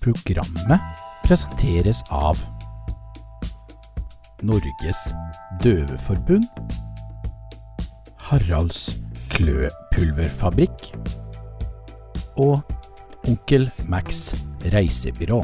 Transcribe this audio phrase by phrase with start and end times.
[0.00, 0.80] Programmet
[1.26, 2.38] presenteres av
[4.40, 5.02] Norges
[5.60, 6.46] Døveforbund,
[8.30, 8.96] Haralds
[9.34, 10.86] Kløpulverfabrikk
[12.40, 12.64] og
[13.28, 14.30] Onkel Max
[14.72, 15.42] reisebyrå.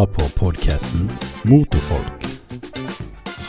[0.00, 1.08] Hører på podkasten
[1.44, 2.22] Motorfolk.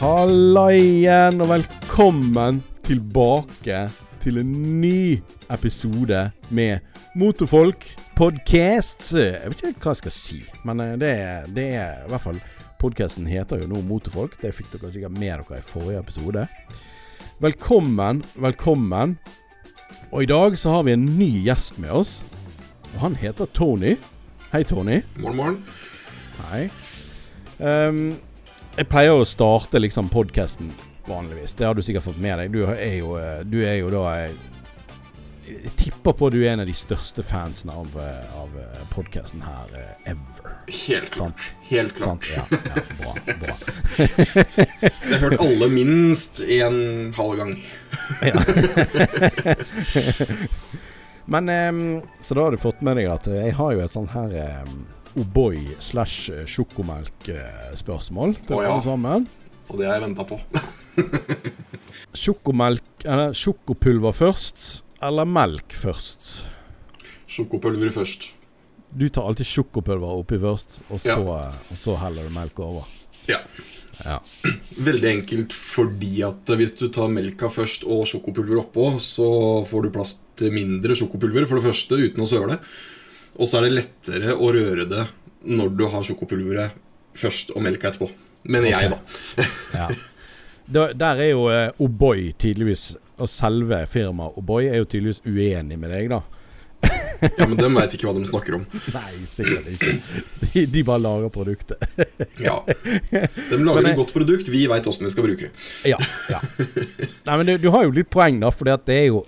[0.01, 3.85] Halla igjen, og velkommen tilbake
[4.19, 4.49] til en
[4.81, 5.21] ny
[5.53, 6.81] episode med
[7.15, 7.85] Motorfolk
[8.17, 9.13] podcast.
[9.15, 11.13] Jeg vet ikke hva jeg skal si, men eh, det,
[11.55, 12.41] det er i hvert fall
[12.81, 14.35] Podkasten heter jo nå Motorfolk.
[14.41, 16.47] Det fikk dere sikkert med dere i forrige episode.
[17.39, 19.15] Velkommen, velkommen.
[20.09, 22.17] Og i dag så har vi en ny gjest med oss.
[22.95, 23.95] Og han heter Tony.
[24.51, 24.99] Hei, Tony.
[25.15, 25.90] Morgen, morgen.
[26.41, 26.69] Nei.
[27.61, 28.17] Um,
[28.77, 30.71] jeg pleier å starte liksom podkasten
[31.05, 31.53] vanligvis.
[31.53, 32.51] Det har du sikkert fått med deg.
[32.53, 34.31] Du er jo, eh, du er jo da eh,
[35.51, 38.49] Jeg tipper på at du er en av de største fansene av, eh, av
[38.93, 39.67] podkasten her
[40.07, 40.53] ever.
[40.71, 41.41] Helt klart.
[41.41, 41.55] Sant.
[41.67, 42.23] Helt klart.
[42.23, 42.31] Sant?
[42.31, 42.57] Ja, ja,
[43.01, 43.13] bra.
[43.41, 43.55] bra.
[45.09, 47.51] Jeg har hørt alle minst en halv gang.
[51.31, 54.11] Men um, Så da har du fått med deg at jeg har jo et sånt
[54.15, 54.85] her um,
[55.19, 58.69] O'boy slash sjokomelk-spørsmål til oh, ja.
[58.71, 59.25] alle sammen.
[59.71, 60.39] Og det har jeg venta på.
[62.21, 66.31] Sjokomelk, eller sjokopulver først, eller melk først?
[67.31, 68.31] Sjokopulver først.
[68.91, 71.47] Du tar alltid sjokopulver oppi først, og så, Ja.
[71.71, 72.87] og så heller du melk over.
[73.29, 73.39] Ja.
[74.03, 74.17] Ja.
[74.87, 79.27] Veldig enkelt fordi at hvis du tar melka først og sjokopulver oppå, så
[79.69, 82.59] får du plass til mindre sjokopulver, for det første, uten å søle.
[83.39, 85.05] Og så er det lettere å røre det
[85.47, 86.75] når du har sjokopulveret
[87.17, 88.09] først og melka etterpå.
[88.51, 89.47] Mener jeg, da.
[89.77, 89.87] Ja.
[90.95, 95.91] Der er jo eh, O'boy tydeligvis, og selve firmaet O'boy er jo tydeligvis uenig med
[95.95, 96.21] deg, da.
[97.37, 98.63] Ja, Men dem veit ikke hva de snakker om.
[98.95, 99.91] Nei, sikkert ikke.
[100.55, 101.83] De, de bare lager produktet.
[102.41, 102.55] Ja.
[102.65, 105.67] De lager Men jeg- et godt produkt, vi veit åssen vi skal bruke det.
[105.91, 105.99] Ja.
[106.31, 106.39] ja.
[107.27, 109.21] Nei, men du, du har jo litt poeng, da, for det er jo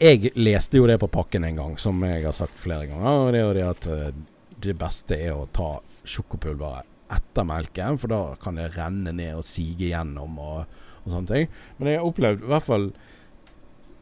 [0.00, 3.26] Jeg leste jo det på pakken en gang, som jeg har sagt flere ganger.
[3.26, 4.20] Og det er jo det at eh,
[4.64, 5.74] det beste er å ta
[6.08, 11.28] sjokopulveret etter melken, for da kan det renne ned og sige gjennom og, og sånne
[11.28, 11.48] ting.
[11.76, 12.86] Men jeg har opplevd, i hvert fall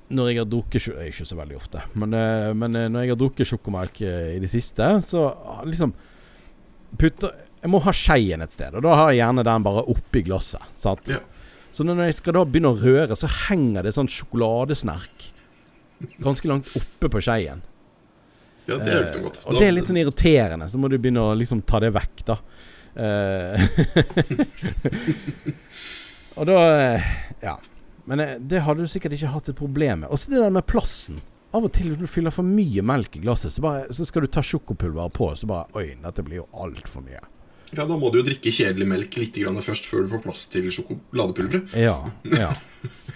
[0.09, 3.21] når jeg har drukket Ikke så veldig ofte, men, eh, men eh, når jeg har
[3.21, 5.93] drukket sjokomelk i det siste, så ah, liksom
[7.01, 10.23] putter Jeg må ha skeien et sted, og da har jeg gjerne den bare oppi
[10.29, 10.63] glasset.
[10.79, 11.11] Sant?
[11.11, 11.19] Ja.
[11.75, 15.18] Så når jeg skal da begynne å røre, så henger det sånn sjokoladesnerk
[16.23, 17.63] ganske langt oppe på skeien.
[18.69, 19.39] Ja, det hjelper Eh, godt.
[19.49, 22.25] og det er litt sånn irriterende, så må du begynne å liksom ta det vekk,
[22.29, 22.37] da.
[22.99, 23.69] Eh,
[26.39, 27.09] og da eh,
[27.43, 27.57] Ja.
[28.09, 30.11] Men eh, det hadde du sikkert ikke hatt et problem med.
[30.13, 31.19] Og så det der med plassen.
[31.53, 34.25] Av og til når du fyller for mye melk i glasset, så, bare, så skal
[34.25, 37.21] du ta sjokopulveret på, så bare Oi, dette blir jo altfor mye.
[37.73, 40.45] Ja, Da må du jo drikke kjedelig melk litt grann først, før du får plass
[40.53, 41.73] til sjokoladepulveret.
[41.77, 41.99] Ja.
[42.33, 42.53] ja.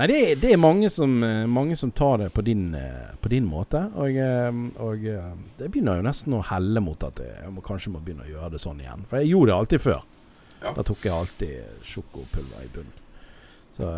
[0.00, 3.10] Nei, det er, det er mange, som, eh, mange som tar det på din, eh,
[3.20, 3.82] på din måte.
[4.00, 5.02] Og, eh, og
[5.58, 8.54] det begynner jo nesten å helle mot at jeg må, kanskje må begynne å gjøre
[8.54, 9.04] det sånn igjen.
[9.10, 10.00] For jeg gjorde det alltid før.
[10.62, 10.72] Ja.
[10.78, 12.96] Da tok jeg alltid sjokopulver i bunnen.
[13.76, 13.90] Så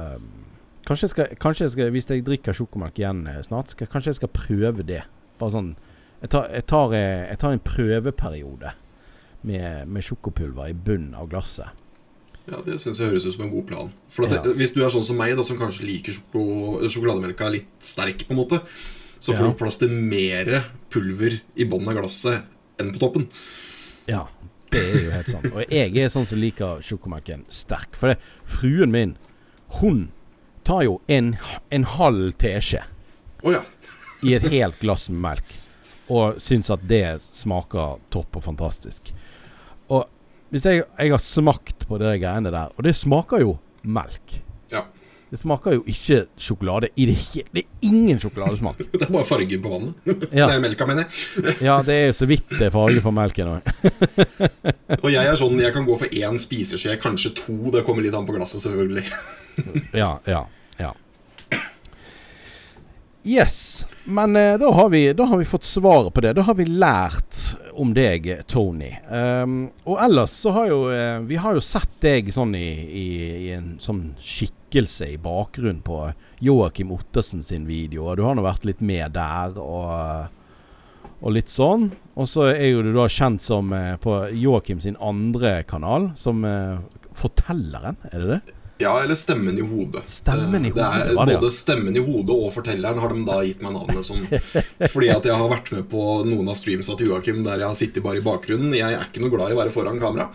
[0.89, 4.19] kanskje, jeg skal, kanskje jeg skal, hvis jeg drikker sjokomelk igjen snart, skal, kanskje jeg
[4.19, 5.05] skal prøve det.
[5.39, 5.75] Bare sånn
[6.23, 8.75] Jeg tar, jeg tar, jeg tar en prøveperiode
[9.43, 11.82] med, med sjokopulver i bunnen av glasset.
[12.51, 13.93] Ja, Det syns jeg høres ut som en god plan.
[14.11, 14.53] For at Ja.
[14.53, 18.35] Hvis du er sånn som meg, da som kanskje liker sjoko sjokolademelka litt sterk, på
[18.35, 18.61] en måte
[19.21, 19.51] så får Ja.
[19.53, 22.43] du plass til mer pulver i bunnen av glasset
[22.81, 23.29] enn på toppen.
[24.09, 24.27] Ja,
[24.71, 25.47] det er jo helt sant.
[25.55, 27.95] Og jeg er sånn som liker sjokomelken sterk.
[27.95, 29.17] For det, fruen min,
[29.81, 30.11] hun
[30.65, 31.37] tar jo en,
[31.71, 32.83] en halv teskje
[33.45, 33.63] oh, ja.
[34.25, 35.55] i et helt glass med melk.
[36.11, 39.13] Og syns at det smaker topp og fantastisk.
[39.89, 40.09] Og
[40.53, 44.35] hvis jeg, jeg har smakt på de greiene der, og det smaker jo melk.
[44.73, 44.85] Ja.
[45.33, 48.83] Det smaker jo ikke sjokolade i det hele Det er ingen sjokoladesmak.
[48.93, 50.11] Det er bare fargen på vannet.
[50.29, 51.55] Ja, Det er melka, mener jeg.
[51.69, 53.71] ja det er jo så vidt det er farge på melken òg.
[55.01, 57.57] Og jeg er sånn, jeg kan gå for én spiseskje, kanskje to.
[57.73, 59.07] Det kommer litt an på glasset, selvfølgelig.
[59.97, 60.45] Ja, ja,
[60.81, 60.93] ja.
[63.25, 63.87] Yes.
[64.05, 66.33] Men eh, da, har vi, da har vi fått svaret på det.
[66.33, 67.39] Da har vi lært
[67.73, 68.91] om deg, Tony.
[69.09, 73.07] Um, og ellers så har jo eh, Vi har jo sett deg sånn i, i,
[73.47, 76.01] i en sånn skikkelse i bakgrunnen på
[76.43, 78.09] Joakim Ottesen sin video.
[78.11, 79.55] Og du har nå vært litt med der.
[79.63, 80.43] Og,
[81.23, 81.93] og litt sånn.
[82.19, 86.43] Og så er jo du da kjent som eh, på Joakim sin andre kanal som
[86.49, 86.83] eh,
[87.13, 88.59] Fortelleren, er det det?
[88.81, 90.07] Ja, eller Stemmen i hodet.
[90.09, 91.15] Stemmen i hodet, det er.
[91.19, 94.25] Både Stemmen i hodet og Fortelleren har de da gitt meg navnet som.
[94.95, 97.79] Fordi at jeg har vært med på noen av streamsa til Joakim der jeg har
[97.79, 98.75] sittet bare i bakgrunnen.
[98.75, 100.31] Jeg er ikke noe glad i å være foran kamera.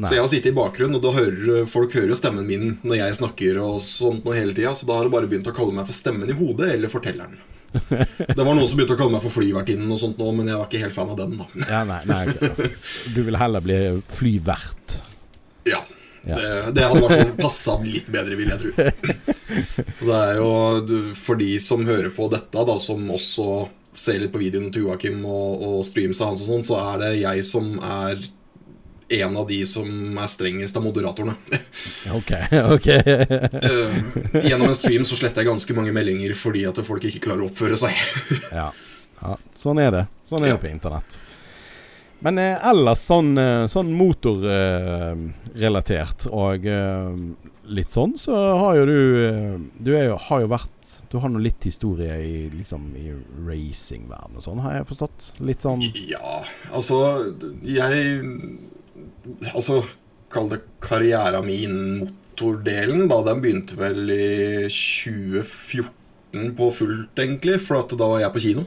[0.00, 0.08] Nei.
[0.08, 3.16] Så jeg har sittet i bakgrunnen, og da hører folk hører stemmen min når jeg
[3.20, 3.58] snakker.
[3.60, 5.96] og sånt noe hele tiden, Så da har det bare begynt å kalle meg for
[5.96, 7.38] Stemmen i hodet eller Fortelleren.
[7.70, 10.58] Det var noen som begynte å kalle meg for Flyvertinnen og sånt nå, men jeg
[10.58, 11.36] var ikke helt fan av den.
[11.38, 12.68] da Ja, nei, nei.
[13.14, 13.78] Du vil heller bli
[14.10, 14.96] flyvert.
[15.68, 15.84] Ja.
[16.28, 16.36] Ja.
[16.36, 18.72] Det, det hadde vært sånn passa litt bedre, vil jeg tro.
[20.00, 20.50] Det er jo
[20.86, 24.84] du- for de som hører på dette, da som også ser litt på videoene til
[24.86, 28.20] Joakim og, og streamsa hans og sånn, så er det jeg som er
[29.10, 29.88] en av de som
[30.22, 31.34] er strengest av moderatorene.
[32.14, 32.30] Ok,
[32.76, 32.86] ok.
[32.88, 33.96] Eh,
[34.46, 37.48] gjennom en stream så sletter jeg ganske mange meldinger fordi at folk ikke klarer å
[37.50, 37.96] oppføre seg.
[38.54, 38.68] Ja.
[39.20, 39.34] ja.
[39.58, 40.04] Sånn er det.
[40.30, 41.18] Sånn er det på internett.
[42.24, 47.10] Men eh, ellers sånn, eh, sånn motorrelatert og eh,
[47.70, 50.80] litt sånn, så har jo du eh, Du jo, har jo vært
[51.12, 53.00] Du har nå litt historie i, liksom, i
[53.46, 55.18] racingverden og sånn, har jeg forstått?
[55.46, 55.80] Litt sånn
[56.10, 56.30] Ja,
[56.72, 56.96] altså
[57.64, 57.92] Jeg
[59.54, 59.84] Altså,
[60.32, 61.76] kall det karrieren min
[62.40, 63.22] motordelen, da.
[63.22, 67.60] Den begynte vel i 2014 på fullt, egentlig.
[67.60, 68.66] For da var jeg på kino.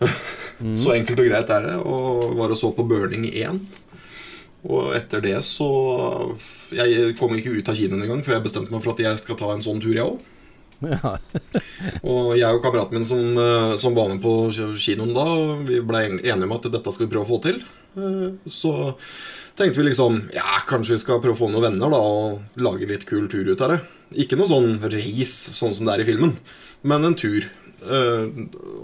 [0.58, 1.76] Så enkelt og greit er det.
[1.86, 3.60] Og var og så på Burning 1.
[4.68, 5.68] Og etter det så
[6.74, 9.38] Jeg kom ikke ut av kinoen engang før jeg bestemte meg for at jeg skal
[9.38, 10.18] ta en sånn tur, jeg òg.
[10.82, 11.12] ja.
[12.10, 15.24] Og jeg og kameraten min som, eh, som var med på kinoen da,
[15.66, 17.62] vi ble enige om at dette skal vi prøve å få til.
[17.98, 18.74] Eh, Så
[19.58, 22.86] tenkte vi liksom Ja, kanskje vi skal prøve å få noen venner da og lage
[22.90, 23.80] litt kul tur ut av det.
[24.26, 26.36] Ikke noe sånn race sånn som det er i filmen,
[26.82, 27.46] men en tur.
[27.82, 28.26] Eh,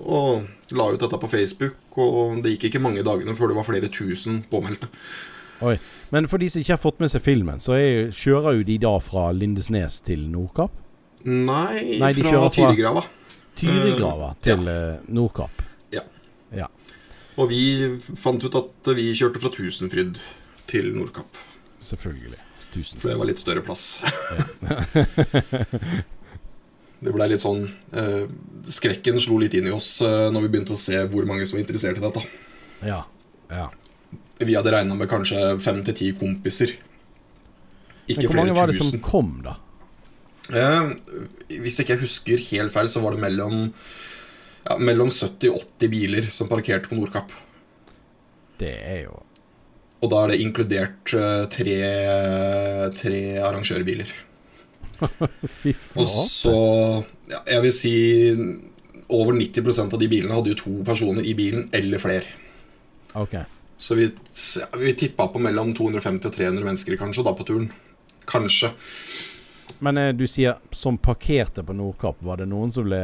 [0.04, 0.46] Og
[0.76, 3.90] la ut dette på Facebook, og det gikk ikke mange dagene før det var flere
[3.92, 4.88] tusen påmeldte.
[5.64, 5.76] Oi.
[6.12, 8.78] Men for de som ikke har fått med seg filmen, så er, kjører jo de
[8.82, 10.74] da fra Lindesnes til Nordkapp?
[11.24, 13.04] Nei, Nei, fra Tyrigrava.
[13.56, 14.78] Tyrigrava til ja.
[15.08, 15.62] Nordkapp.
[15.94, 16.02] Ja.
[16.54, 16.68] Ja.
[17.40, 17.62] Og vi
[18.20, 20.20] fant ut at vi kjørte fra Tusenfryd
[20.70, 21.38] til Nordkapp.
[21.82, 22.42] Selvfølgelig.
[22.74, 23.00] Tusenfryd.
[23.00, 24.02] For det var litt større plass.
[27.02, 28.24] det ble litt sånn eh,
[28.72, 31.58] Skrekken slo litt inn i oss eh, når vi begynte å se hvor mange som
[31.58, 32.22] var interessert i dette.
[32.84, 33.02] Ja.
[33.50, 33.68] ja.
[34.40, 36.72] Vi hadde regna med kanskje fem til ti kompiser.
[38.06, 38.26] Men tusen.
[38.28, 39.58] hvor mange flere var det som kom, da?
[40.52, 40.90] Eh,
[41.64, 43.70] hvis ikke jeg husker helt feil, så var det mellom,
[44.64, 47.32] ja, mellom 70 og 80 biler som parkerte på Nordkapp.
[48.60, 49.20] Det er jo
[50.04, 51.76] Og da er det inkludert eh, tre,
[52.98, 54.10] tre arrangørbiler.
[55.60, 56.54] Fy Og så
[57.30, 57.94] ja, Jeg vil si
[59.14, 62.40] over 90% av de bilene hadde jo to personer i bilen eller flere.
[63.14, 63.44] Okay.
[63.76, 64.08] Så vi,
[64.60, 67.68] ja, vi tippa på mellom 250 og 300 mennesker kanskje da på turen.
[68.30, 68.72] Kanskje.
[69.84, 72.22] Men eh, du sier som parkerte på Nordkapp.
[72.24, 73.02] Var det noen som ble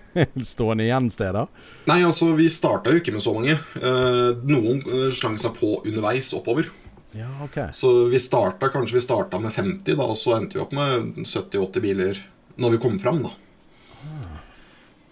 [0.54, 1.50] stående igjen steder?
[1.90, 3.58] Nei, altså, vi starta jo ikke med så mange.
[3.58, 6.70] Eh, noen eh, slang seg på underveis oppover.
[7.12, 7.68] Ja, okay.
[7.76, 11.18] Så vi starta kanskje vi starta med 50, da, og så endte vi opp med
[11.28, 12.20] 70-80 biler
[12.60, 13.32] når vi kom fram, da.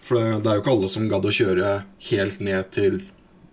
[0.04, 1.74] For det, det er jo ikke alle som gadd å kjøre
[2.10, 3.02] helt ned til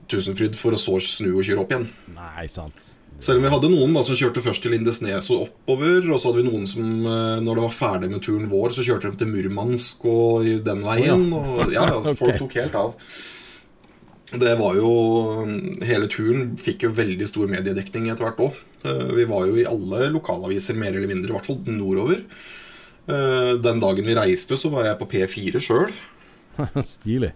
[0.10, 1.90] Tusenfryd for å så snu og kjøre opp igjen.
[2.16, 2.94] Nei, sant.
[3.20, 6.30] Selv om vi hadde noen da som kjørte først til Lindesnes og oppover, og så
[6.30, 9.20] hadde vi noen som, eh, når det var ferdig med turen vår, så kjørte de
[9.24, 11.26] til Murmansk og den veien.
[11.34, 12.42] Og ja, ja, folk Ok.
[12.46, 12.94] tok helt av.
[14.28, 14.90] Det var jo
[15.88, 18.58] Hele turen fikk jo veldig stor mediedekning etter hvert òg.
[19.16, 22.24] Vi var jo i alle lokalaviser, mer eller mindre, i hvert fall nordover.
[23.08, 25.94] Eh, Den dagen vi reiste, så var jeg på P4 sjøl.
[26.96, 27.32] Stilig.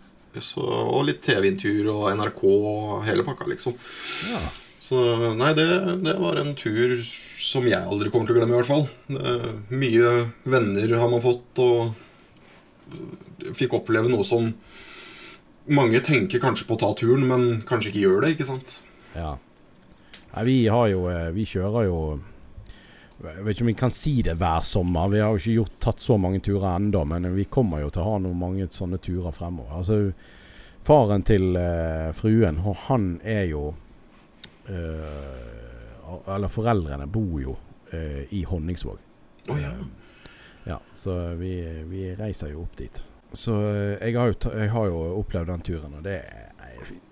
[0.60, 3.76] Og litt TV-intervjuer og NRK og hele pakka, liksom.
[4.32, 4.44] Ja.
[4.82, 5.00] Så
[5.38, 5.66] nei, det,
[6.04, 8.88] det var en tur som jeg aldri kommer til å glemme, i hvert fall.
[9.16, 11.92] Eh, mye venner har man fått, og
[13.56, 14.50] fikk oppleve noe som
[15.68, 18.82] mange tenker kanskje på å ta turen, men kanskje ikke gjør det, ikke sant?
[19.16, 19.38] ja.
[20.32, 21.96] Nei, vi har jo eh, Vi kjører jo
[23.20, 25.10] Jeg vet ikke om vi kan si det hver sommer.
[25.12, 28.02] Vi har jo ikke gjort, tatt så mange turer ennå, men vi kommer jo til
[28.02, 29.76] å ha noen mange sånne turer fremover.
[29.82, 29.98] Altså,
[30.88, 33.66] faren til uh, fruen, han- han er jo
[34.70, 37.58] uh, Eller foreldrene bor jo
[37.94, 38.98] uh, i Honningsvåg.
[39.50, 39.72] Oh, ja.
[40.64, 41.54] Ja, så vi,
[41.90, 43.04] vi reiser jo opp dit.
[43.34, 46.50] Så eh, jeg har, jo, jeg har jo opplevd den turen, og det er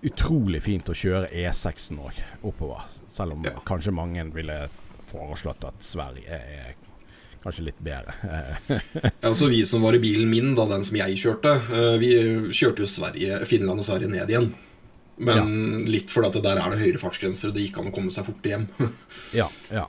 [0.04, 2.18] utrolig fint å kjøre E6-en òg
[2.50, 2.84] oppover.
[3.08, 3.54] Selv om Ja.
[3.66, 4.56] kanskje mange ville
[5.10, 6.74] foreslått at Sverige er
[7.42, 8.12] kanskje litt bedre.
[8.68, 12.10] Ja, Altså Vi som var i bilen min, da den som jeg kjørte, eh, vi
[12.52, 14.52] kjørte jo Sverige, Finland og Sverige ned igjen.
[15.20, 18.10] Men litt fordi at der er det høyere fartsgrenser, og det gikk an å komme
[18.12, 18.68] seg fort hjem.
[19.36, 19.86] Ja, ja.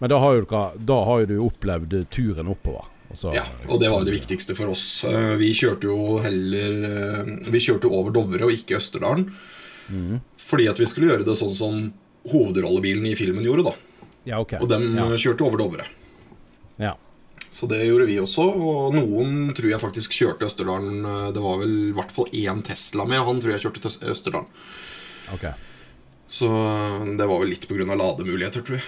[0.00, 0.44] Men da har jo,
[0.84, 2.84] da har jo du opplevd turen oppover.
[3.14, 5.04] Så- Ja, og det var det viktigste for oss.
[5.04, 9.30] Eh, Vi kjørte jo heller eh, Vi kjørte over Dovre og ikke Østerdalen.
[10.36, 11.92] Fordi at vi skulle gjøre det sånn som
[12.26, 13.74] hovedrollebilen i filmen gjorde, da.
[14.26, 14.56] Ja, ok.
[14.60, 15.04] Og dem ja.
[15.14, 15.86] kjørte over Dovre.
[16.78, 16.94] ja.
[17.48, 18.42] Så det gjorde vi også.
[18.52, 20.98] Og noen tror jeg faktisk kjørte Østerdalen.
[21.06, 23.22] Eh, Det var vel i hvert fall én Tesla med.
[23.24, 24.46] Han tror jeg kjørte Østerdalen.
[25.32, 25.46] Ok.
[26.28, 26.48] Så
[27.16, 27.94] det var vel litt pga.
[27.96, 28.84] lademuligheter, tror jeg.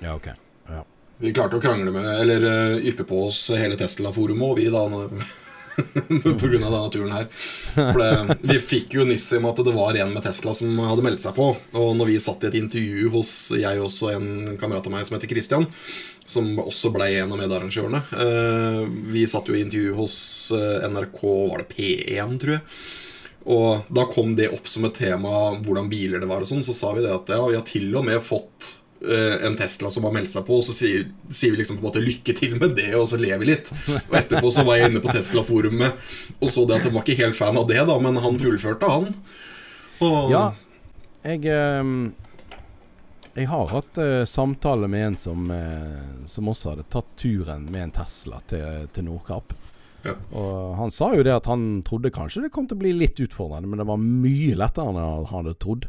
[0.00, 0.28] Ja, ok.
[1.18, 4.84] Vi klarte å krangle med, eller uh, yppe på oss hele Tesla-forumet, og vi da
[5.78, 7.26] av denne turen her.
[7.74, 11.04] For det, vi fikk jo nyss om at det var en med Tesla som hadde
[11.06, 11.50] meldt seg på.
[11.78, 14.28] Og når vi satt i et intervju hos jeg også en
[14.60, 15.66] kamerat av meg som heter Christian,
[16.28, 18.82] som også ble en av medarrangørene eh,
[19.14, 20.16] Vi satt jo i intervju hos
[20.52, 22.64] eh, NRK, var det P1, tror jeg.
[23.48, 26.74] Og da kom det opp som et tema hvordan biler det var og sånn, så
[26.76, 30.02] sa vi det at ja, vi har til og med fått eh, en Tesla som
[30.08, 32.56] har meldt seg på, og så sier, sier vi liksom på en måte 'lykke til
[32.58, 33.70] med det', og så ler vi litt.
[34.10, 36.08] Og etterpå så var jeg inne på Tesla-forumet
[36.40, 38.88] og så det at han var ikke helt fan av det, da, men han fullførte,
[38.90, 39.12] han.
[40.04, 40.52] Og, Ja,
[41.26, 42.14] jeg ehm,
[43.38, 47.82] Jeg har hatt eh, samtale med en som, eh, som også hadde tatt turen med
[47.82, 49.52] en Tesla til, til Nordkapp.
[50.02, 50.14] Ja.
[50.34, 53.20] Og han sa jo det at han trodde kanskje det kom til å bli litt
[53.22, 55.86] utfordrende, men det var mye lettere enn han hadde trodd.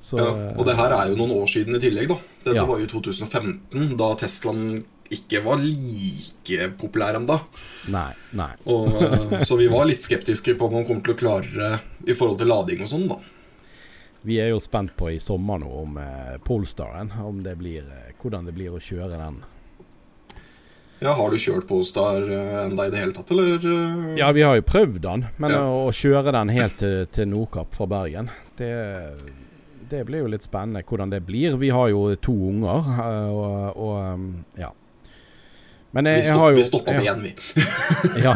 [0.00, 2.18] Så, ja, og det her er jo noen år siden i tillegg, da.
[2.44, 2.64] Dette Ja.
[2.68, 7.40] var jo 2015, da Teslaen ikke var like populær ennå.
[7.88, 8.50] Nei, nei.
[8.66, 11.80] Og, eh, så vi var litt skeptiske på om han kommer til å klare det
[12.10, 13.18] i forhold til lading og sånn, da.
[14.26, 18.12] Vi er jo spent på i sommer nå om eh, Polestaren, om det blir, eh,
[18.20, 19.42] hvordan det blir å kjøre den.
[20.98, 22.22] Ja, Har du kjørt Polestar
[22.64, 24.16] enda i det hele tatt, eller?
[24.16, 25.58] Ja, vi har jo prøvd den, men Ja.
[25.68, 28.70] å kjøre den helt til, til Nordkapp fra Bergen, det,
[29.90, 31.56] det blir jo litt spennende hvordan det blir.
[31.60, 34.28] Vi har jo to unger, eh, og, og um,
[34.58, 34.72] ja.
[35.96, 37.34] Men jeg, Vi, jeg har jo vi stopper igjen, vi.
[38.26, 38.34] Ja.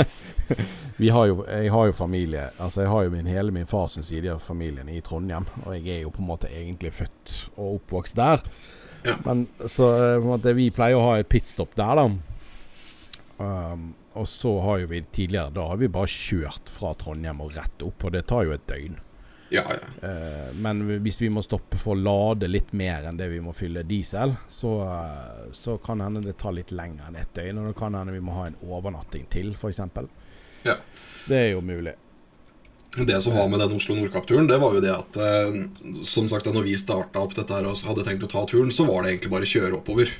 [1.00, 3.98] vi har jo, jeg har jo familie Altså jeg har jo min, hele min fars
[4.06, 5.48] side av familien i Trondheim.
[5.66, 8.44] Og jeg er jo på en måte egentlig født og oppvokst der.
[9.04, 9.16] Ja.
[9.24, 12.08] Men så eh, på en måte, vi pleier å ha et pitstop der, da.
[13.40, 17.54] Um, og så har jo vi tidligere Da har vi bare kjørt fra Trondheim og
[17.56, 18.98] rett opp, og det tar jo et døgn.
[19.50, 20.08] Ja, ja.
[20.08, 23.54] Eh, men hvis vi må stoppe for å lade litt mer enn det vi må
[23.56, 27.58] fylle diesel, så, eh, så kan hende det tar litt lenger enn ett døgn.
[27.58, 29.82] Og det kan hende vi må ha en overnatting til, f.eks.
[30.62, 30.78] Ja.
[31.26, 31.96] Det er jo mulig.
[32.94, 35.58] Det som var med den Oslo Nordkapp-turen, det var jo det at eh,
[36.02, 38.70] Som sagt, da når vi starta opp dette her og hadde tenkt å ta turen,
[38.74, 40.14] så var det egentlig bare å kjøre oppover.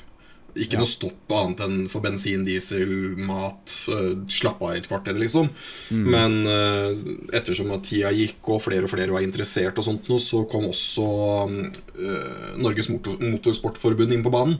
[0.55, 0.81] Ikke Ja.
[0.81, 3.71] noe stopp annet enn for bensin, diesel, mat.
[3.87, 5.49] eh, slappe av i et kvarter, liksom.
[5.91, 6.91] Men uh,
[7.33, 10.67] ettersom at tida gikk og flere og flere var interessert, og sånt noe, så kom
[10.67, 11.05] også
[11.47, 14.59] uh, Norges Motor Motorsportforbund inn på banen.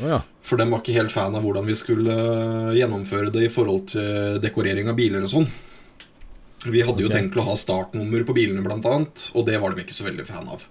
[0.00, 0.20] Oh, ja.
[0.44, 3.88] For dem var ikke helt fan av hvordan vi skulle eh, gjennomføre det i forhold
[3.94, 5.46] til dekorering av biler og sånn.
[6.66, 9.82] Vi hadde jo tenkt å ha startnummer på bilene, blant annet, og det var de
[9.82, 10.62] ikke så veldig fan av.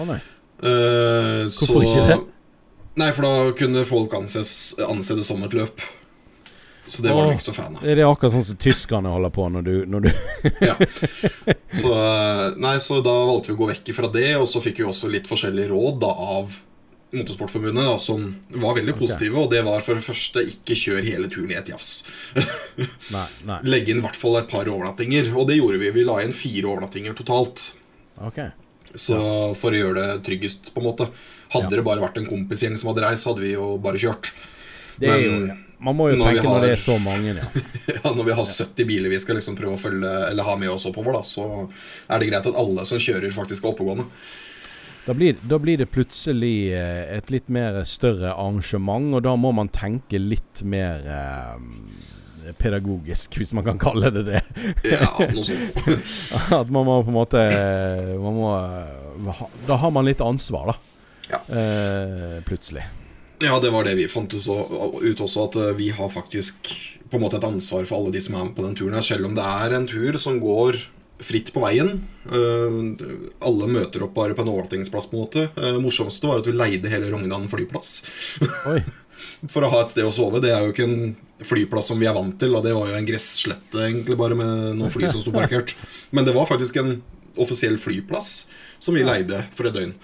[0.00, 0.18] Å nei.
[0.62, 2.18] Uh, Hvorfor ikke det?
[3.00, 5.80] Nei, for da kunne folk anses, anse det som et løp.
[6.86, 7.84] Så det var de ikke så fan av.
[7.84, 10.10] Det Er akkurat sånn som tyskerne holder på når du, når du
[10.68, 10.74] Ja.
[11.78, 14.82] Så, eh, nei, så da valgte vi å gå vekk fra det, og så fikk
[14.82, 16.58] vi også litt forskjellige råd da, av
[17.12, 19.34] Motorsportforbundet, da, som var veldig positive.
[19.36, 19.42] positive.
[19.44, 21.90] Og det var for det første ikke kjør hele turen i et jafs.
[23.14, 23.26] Nei.
[23.44, 23.58] nei.
[23.68, 25.28] Legge inn i hvert fall et par overnattinger.
[25.36, 25.90] Og det gjorde vi.
[25.92, 27.66] Vi la inn fire overnattinger totalt.
[28.16, 28.40] OK.
[28.94, 29.16] Så
[29.56, 31.08] For å gjøre det tryggest, på en måte.
[31.52, 31.76] Hadde Ja.
[31.76, 34.30] det bare vært en kompisgjeng som hadde reist, hadde vi jo bare kjørt.
[35.00, 37.46] Det er jo Man må jo når tenke tenke når det er så mange, ja.
[38.04, 40.70] ja, når vi har 70 biler vi skal liksom prøve å følge Eller ha med
[40.70, 41.68] oss oppover, da, så
[42.08, 44.06] er det greit at alle som kjører, faktisk er oppegående.
[45.02, 49.50] Da blir, da blir det plutselig eh, et litt mer større arrangement, og da må
[49.52, 51.56] man tenke litt mer eh,
[52.58, 54.40] pedagogisk, hvis man kan kalle det det.
[54.86, 55.82] Ja, noe sånt.
[56.60, 57.44] At man må på en måte
[58.22, 58.50] man må,
[59.68, 60.78] Da har man litt ansvar, da.
[61.32, 61.40] Ja.
[61.56, 62.84] Eh, plutselig.
[63.42, 66.68] Ja, det var det vi fant ut også, at eh, vi har faktisk
[67.10, 69.04] på en måte et ansvar for alle de som er med på den turen her,
[69.04, 70.78] selv om det er en tur som går
[71.22, 71.90] fritt på veien.
[72.30, 72.78] Eh,
[73.46, 75.46] alle møter opp bare på en overnattingsplass, på en måte.
[75.58, 78.00] Uh, morsomste var at vi leide hele Rognan flyplass
[78.70, 78.80] Oi.
[79.50, 80.40] for å ha et sted å sove.
[80.42, 82.98] Det er jo ikke en flyplass som vi er vant til, og det var jo
[82.98, 85.74] en gresslette, egentlig, bare med noen fly som sto parkert.
[86.14, 86.96] Men det var faktisk en
[87.40, 88.32] offisiell flyplass
[88.82, 89.94] som vi leide for et døgn.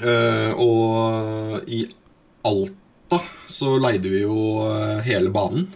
[0.00, 1.84] Uh, og i
[2.46, 3.20] Alta
[3.50, 5.66] så leide vi jo eh, hele banen.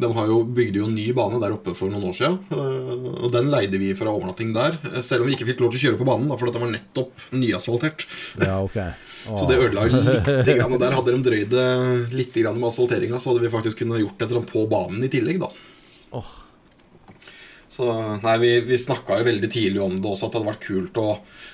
[0.00, 2.36] De jo bygde jo en ny bane der oppe for noen år siden.
[2.52, 4.76] eh, Og den leide vi fra overnatting der.
[5.02, 6.72] Selv om vi ikke fikk lov til å kjøre på banen, da, for den var
[6.74, 8.04] nettopp nyasfaltert.
[8.42, 8.78] Ja, ok.
[9.24, 10.28] Så det ødela jo litt.
[10.48, 11.66] Grann, og der hadde de drøyd det
[12.16, 15.04] litt grann med asfalteringa, så hadde vi faktisk kunnet gjort et eller annet på banen
[15.04, 15.50] i tillegg, da.
[16.16, 16.30] Oh.
[17.70, 17.86] Så
[18.24, 20.98] nei, vi, vi snakka jo veldig tidlig om det også, at det hadde vært kult
[21.00, 21.08] å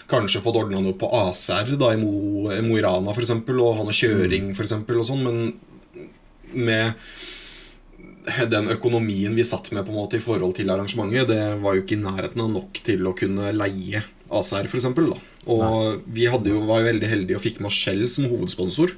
[0.08, 3.96] kanskje få ordna noe på ACR da, i Mo, i Rana f.eks., og ha noe
[3.96, 6.96] kjøring eksempel, og sånn, men med
[8.50, 11.84] den økonomien vi satt med på en måte i forhold til arrangementet, det var jo
[11.84, 14.88] ikke i nærheten av nok til å kunne leie ACR, f.eks.
[15.52, 18.94] Og vi hadde jo, var jo veldig heldige og fikk med oss Shell som hovedsponsor.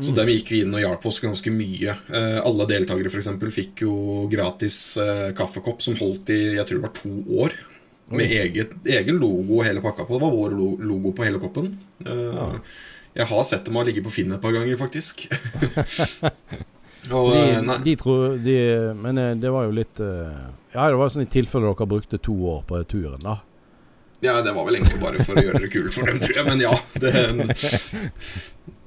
[0.00, 1.94] Så dem gikk vi inn og hjalp oss ganske mye.
[2.08, 3.94] Eh, alle deltakere eksempel, fikk jo
[4.32, 7.12] gratis eh, kaffekopp som holdt i jeg tror det var to
[7.44, 7.56] år.
[8.10, 10.16] Med eget, egen logo og hele pakka på.
[10.16, 10.56] Det var vår
[10.88, 11.74] logo på hele koppen.
[12.02, 12.56] Eh,
[13.18, 15.26] Jeg har sett dem ha ligget på Finn et par ganger, faktisk.
[17.10, 18.56] og, eh, de, de tror de,
[18.98, 20.42] Men eh, det var jo litt eh,
[20.74, 23.40] Ja, det var sånn i tilfelle dere brukte to år på turen, da.
[24.20, 26.46] Ja, det var vel egentlig bare for å gjøre det kult for dem, tror jeg.
[26.48, 26.74] Men ja.
[27.00, 27.12] Det,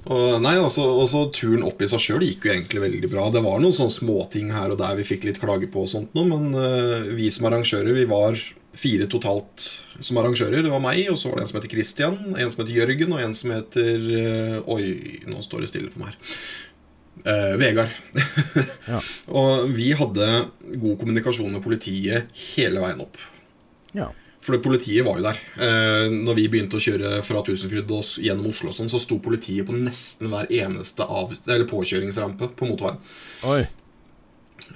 [0.04, 3.30] og nei, altså, også Turen opp i seg sjøl gikk jo egentlig veldig bra.
[3.32, 6.12] Det var noen sånne småting her og der vi fikk litt klage på, og sånt
[6.16, 8.36] noe, men uh, vi som arrangører Vi var
[8.74, 9.68] fire totalt
[10.02, 10.60] som arrangører.
[10.66, 13.14] Det var meg, og så var det en som heter Christian, en som heter Jørgen,
[13.16, 14.84] og en som heter uh, Oi,
[15.30, 16.36] nå står det stille for meg her.
[17.24, 17.94] Uh, Vegard.
[18.84, 18.98] Ja.
[19.32, 20.26] og vi hadde
[20.76, 23.16] god kommunikasjon med politiet hele veien opp.
[23.96, 24.10] Ja.
[24.44, 25.38] For politiet var jo der.
[25.56, 29.16] Eh, når vi begynte å kjøre fra Tusenfryd og gjennom Oslo, og sånn, så sto
[29.24, 33.00] politiet på nesten hver eneste av, eller påkjøringsrampe på motorveien.
[33.48, 33.62] Oi.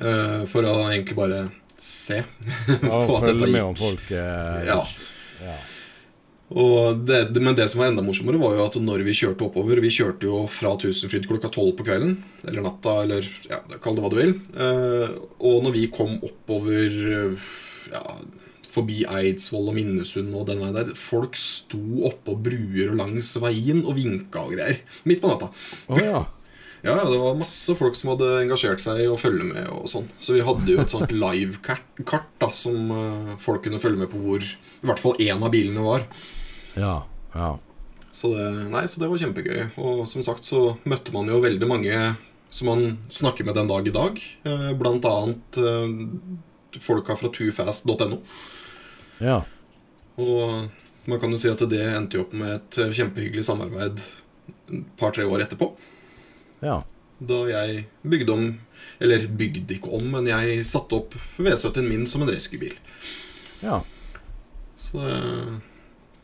[0.01, 1.43] Eh, for å egentlig bare
[1.79, 2.23] se
[2.83, 3.83] Ja, på at dette med om gikk.
[3.85, 4.81] folk eh, Ja.
[5.45, 5.59] ja.
[6.49, 9.91] Det, men det som var enda morsommere, var jo at når vi kjørte oppover Vi
[9.93, 12.17] kjørte jo fra Tusenfryd klokka tolv på kvelden.
[12.49, 14.33] Eller natta, eller ja, kall det hva du vil.
[14.57, 17.51] Eh, og når vi kom oppover eh,
[17.93, 18.03] ja,
[18.69, 23.85] forbi Eidsvoll og Minnesund og den veien der Folk sto oppå bruer og langs veien
[23.85, 24.83] og vinka og greier.
[25.09, 25.53] Midt på natta.
[25.89, 26.25] Oh, ja.
[26.87, 29.65] Ja, ja, det var masse folk som hadde engasjert seg i å følge med.
[29.67, 33.99] og sånn Så vi hadde jo et sånt live-kart da som eh, folk kunne følge
[34.05, 36.05] med på hvor i hvert fall én av bilene var.
[36.79, 37.01] Ja.
[37.35, 37.49] Ja.
[38.15, 39.73] Så det, nei, så det var kjempegøy.
[39.83, 41.99] Og som sagt så møtte man jo veldig mange
[42.55, 44.23] som man snakker med den dag i dag.
[44.47, 48.23] Eh, Blant annet eh, folka fra toofast.no.
[49.21, 49.41] ja.
[50.19, 54.01] Og man kan jo si at det endte jo opp med et eh, kjempehyggelig samarbeid
[54.03, 55.73] et par-tre år etterpå.
[56.65, 56.81] ja.
[57.19, 58.43] Da jeg bygde om
[59.03, 62.77] Eller bygde ikke om, men jeg satte opp V70-en min som en rescuebil.
[63.63, 63.81] ja.
[64.79, 65.59] Så det,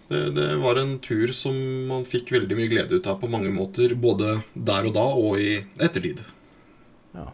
[0.09, 1.57] det, det var en tur som
[1.89, 3.97] man fikk veldig mye glede ut av på mange måter.
[3.99, 6.23] Både der og da og i ettertid.
[7.15, 7.33] ja.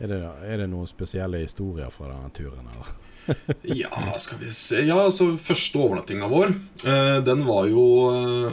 [0.00, 2.90] Er, det, er det noen spesielle historier fra denne turen, eller?
[3.82, 6.48] Ja, skal vi se Ja, altså Første overnattinga vår
[6.88, 8.50] eh, Den var jo eh,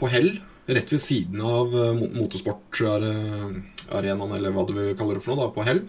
[0.00, 0.30] på Hell.
[0.68, 5.46] Rett ved siden av eh, mo- motorsportarenaen, eller hva du vil kalle det for noe.
[5.46, 5.80] da, På Hell.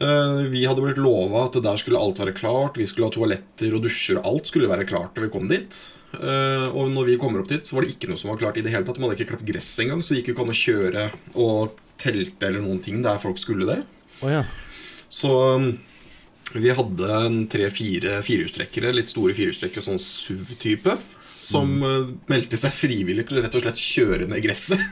[0.00, 2.78] Eh, vi hadde blitt lova at der skulle alt være klart.
[2.78, 4.20] Vi skulle ha toaletter og dusjer.
[4.24, 5.72] Alt skulle være klart da vi kom dit.
[6.16, 8.58] Eh, og når vi kommer opp dit, så var det ikke noe som var klart
[8.60, 8.96] i det hele tatt.
[8.98, 11.02] De hadde ikke klapt gress engang, så det gikk jo ikke an å kjøre
[11.44, 11.58] og
[12.00, 13.80] telte eller noen ting der folk skulle det.
[14.24, 14.42] Oh, ja.
[15.10, 15.30] Så
[16.56, 20.96] vi hadde en tre-fire firehjulstrekkere, litt store firehjulstrekkere, sånn SUV-type,
[21.40, 22.10] som mm.
[22.30, 24.82] meldte seg frivillig til å rett og slett kjøre ned gresset.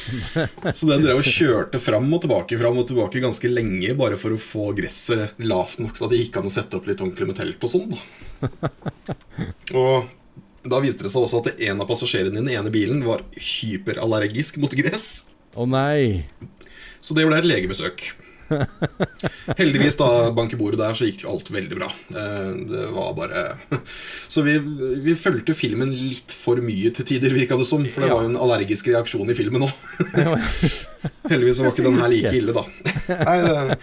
[0.76, 4.36] Så den drev og kjørte fram og tilbake fram og tilbake ganske lenge bare for
[4.36, 7.30] å få gresset lavt nok til at det gikk an å sette opp litt ordentlig
[7.30, 7.94] med telt og sånn.
[7.94, 8.02] da.
[9.82, 13.24] Og da viste det seg også at en av passasjerene i den ene bilen var
[13.34, 15.24] hyperallergisk mot gress.
[15.58, 16.28] Å nei.
[17.02, 18.12] Så det ble et legebesøk.
[19.58, 21.88] Heldigvis, da bank i bordet der, så gikk jo alt veldig bra.
[22.12, 23.42] Eh, Det var bare
[24.32, 24.56] Så vi,
[25.04, 27.84] vi fulgte filmen litt for mye til tider, virka det som.
[27.92, 29.72] For det var jo en allergisk reaksjon i filmen òg.
[31.30, 32.66] Heldigvis så var ikke den her like ille, da.
[33.12, 33.78] Nei, det,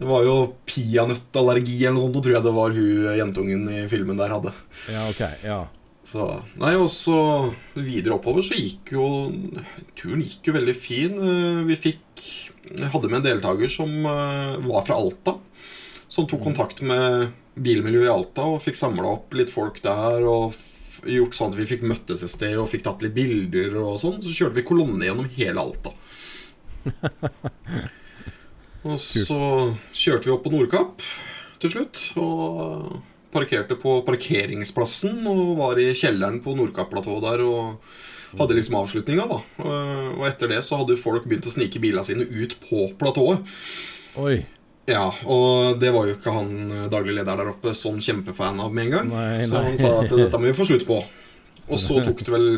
[0.00, 0.36] det var jo
[0.68, 4.54] peanøttallergi eller noe sånt, tror jeg det var hun jentungen i filmen der hadde.
[4.92, 5.24] Ja, ok.
[5.44, 5.58] Ja.
[6.08, 6.24] Så,
[6.56, 7.18] nei, og så
[7.76, 9.04] videre oppover så gikk jo
[9.98, 11.18] Turen gikk jo veldig fin.
[11.20, 12.06] Eh, Vi fikk
[12.76, 15.38] jeg hadde med en deltaker som eh, var fra Alta.
[16.08, 20.24] Som tok kontakt med bilmiljøet i Alta og fikk samla opp litt folk der.
[20.28, 20.56] Og
[21.08, 24.20] gjort sånn at vi fikk møttes et sted og fikk tatt litt bilder og sånn.
[24.24, 25.94] Så kjørte vi kolonne gjennom hele Alta.
[28.88, 29.38] Og så
[29.90, 31.02] kjørte vi opp på Nordkapp
[31.60, 31.98] til slutt.
[32.22, 33.00] Og
[33.34, 37.90] parkerte på parkeringsplassen og var i kjelleren på Nordkapp-platået der og
[38.36, 39.40] hadde liksom avslutninga, da.
[40.18, 43.44] Og etter det så hadde folk begynt å snike bilene sine ut på platået.
[44.18, 44.42] Oi.
[44.88, 46.52] Ja, og det var jo ikke han
[46.92, 49.10] daglig leder der oppe sånn kjempefan av med en gang.
[49.12, 49.48] Nei, nei.
[49.50, 51.02] så han sa at dette må vi få slutt på.
[51.68, 52.48] Og så tok det vel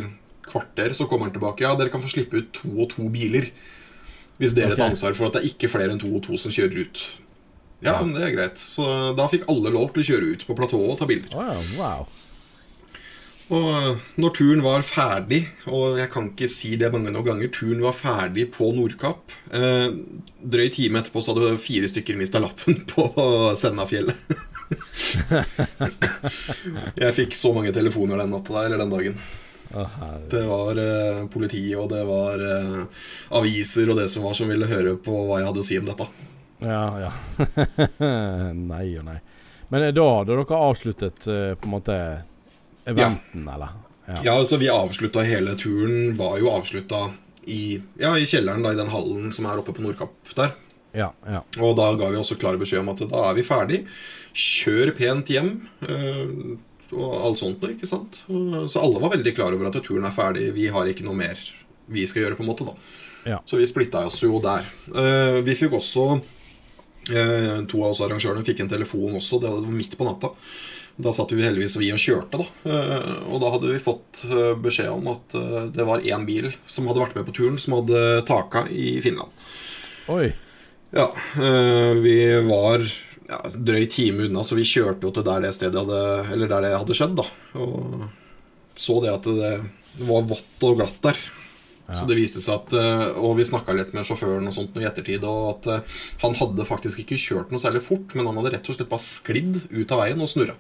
[0.50, 1.66] kvarter, så kommer han tilbake.
[1.66, 3.50] Ja, dere kan få slippe ut to og to biler.
[4.40, 4.78] Hvis dere okay.
[4.78, 7.02] tar ansvar for at det er ikke flere enn to og to som kjører ut.
[7.80, 8.00] Ja, Ja.
[8.04, 8.60] men det er greit.
[8.60, 11.34] Så da fikk alle lov til å kjøre ut på platået og ta bilder.
[11.34, 12.08] Wow, wow.
[13.50, 17.50] Og eh, når turen var ferdig, og jeg kan ikke si det mange nok ganger,
[17.54, 19.88] turen var ferdig på Nordkapp eh,
[20.40, 23.08] Drøy time etterpå så hadde fire stykker mista lappen på
[23.58, 24.16] Sennafjellet.
[27.02, 29.20] jeg fikk så mange telefoner den natta eller den dagen.
[30.30, 33.04] Det var eh, politi, og det var eh,
[33.38, 35.90] aviser og det som var, som ville høre på hva jeg hadde å si om
[35.90, 36.06] dette.
[36.60, 37.12] Ja, ja.
[38.72, 39.20] nei og nei.
[39.70, 42.00] Men eh, da hadde dere avsluttet eh, på en måte
[42.88, 43.76] eventen, eller?
[44.24, 47.10] Ja, altså Vi avslutta hele turen, var jo avslutta
[47.46, 50.56] i, ja, i kjelleren da, i den hallen som er oppe på Nordkapp der.
[50.96, 51.44] Ja, ja.
[51.62, 53.84] Og da ga vi også klar beskjed om at da er vi ferdig.
[54.34, 55.54] Kjør pent hjem.
[55.86, 56.58] øh,
[56.90, 58.24] og alt sånt noe, ikke sant.
[58.26, 60.48] Så alle var veldig klar over at turen er ferdig.
[60.56, 61.38] Vi har ikke noe mer
[61.90, 62.66] vi skal gjøre, på en måte.
[62.66, 63.38] da Ja.
[63.46, 64.66] Så vi splitta oss jo der.
[64.88, 69.40] Uh, vi fikk også uh, To av oss arrangørene fikk en telefon også.
[69.42, 70.32] Det var midt på natta.
[71.00, 72.46] Da satt vi heldigvis vi og kjørte, da.
[72.70, 76.50] Eh, og da hadde vi fått eh, beskjed om at eh, det var én bil
[76.68, 79.44] som hadde vært med på turen, som hadde taka i Finland.
[80.10, 80.30] Oi.
[80.90, 81.06] Ja,
[82.02, 82.16] vi
[82.48, 86.50] var ja, drøy time unna, så vi kjørte jo til der det stedet hadde Eller
[86.50, 87.26] der det hadde skjedd, da.
[87.62, 88.08] Og
[88.74, 89.52] så det at det,
[90.00, 91.20] det var vått og glatt der.
[91.96, 94.86] Så det viste seg at øh, Og vi snakka litt med sjåføren og sånt i
[94.88, 98.54] ettertid, og at øh, han hadde faktisk ikke kjørt noe særlig fort, men han hadde
[98.56, 100.56] rett og slett bare sklidd ut av veien og snurra.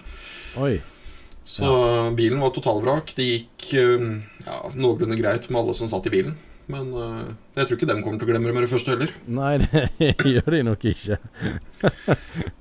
[1.50, 1.66] Så
[2.14, 3.14] bilen var totalvrak.
[3.16, 4.06] Det gikk øh,
[4.46, 6.38] ja, noenlunde greit med alle som satt i bilen.
[6.70, 9.10] Men uh, jeg tror ikke dem kommer til å glemme det med det første heller.
[9.26, 9.56] Nei,
[9.98, 11.16] det gjør de nok ikke.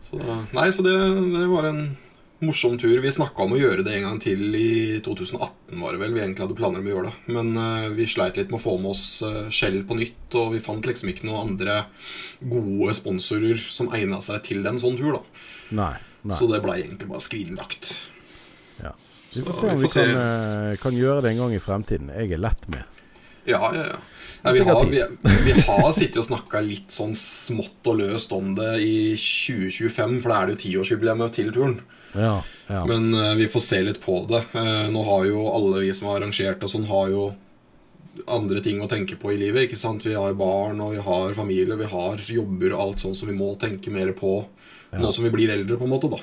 [0.07, 0.21] Så,
[0.55, 0.95] nei, så det,
[1.35, 1.83] det var en
[2.39, 2.97] morsom tur.
[3.03, 6.13] Vi snakka om å gjøre det en gang til i 2018, var det vel.
[6.15, 7.33] Vi egentlig hadde planer om å gjøre det.
[7.35, 10.53] Men uh, vi sleit litt med å få med oss uh, Shell på nytt, og
[10.55, 11.81] vi fant liksom ikke noen andre
[12.39, 15.43] gode sponsorer som egna seg til en sånn tur, da.
[15.81, 15.93] Nei.
[16.23, 16.37] nei.
[16.39, 17.91] Så det blei egentlig bare skrinlagt.
[18.79, 18.95] Ja.
[19.33, 22.09] Vi får se om vi vi kan, eh, kan gjøre det en gang i fremtiden.
[22.15, 22.99] Jeg er lett med.
[23.49, 23.99] Ja, ja, ja.
[24.39, 25.03] Nei, vi, har, vi,
[25.43, 30.31] vi har sittet og snakka litt sånn smått og løst om det i 2025, for
[30.31, 31.81] da er det jo tiårsjubileet til turen.
[32.13, 32.37] Ja.
[32.69, 32.85] ja.
[32.87, 34.45] Men uh, vi får se litt på det.
[34.55, 37.25] Uh, nå har jo alle vi som har arrangert og sånn, har jo
[38.31, 39.67] andre ting å tenke på i livet.
[39.67, 40.07] ikke sant?
[40.07, 43.35] Vi har barn, og vi har familie, vi har jobber og alt sånn som vi
[43.35, 44.39] må tenke mer på
[44.97, 46.09] nå som vi blir eldre, på en måte.
[46.09, 46.19] da.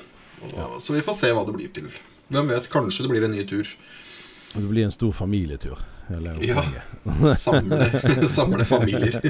[0.49, 1.87] Og, Så vi får se hva det blir til.
[2.33, 3.69] Hvem vet, kanskje det blir en ny tur.
[4.53, 5.79] Det blir en stor familietur.
[6.43, 6.63] Ja.
[7.39, 9.21] Samle, samle familier.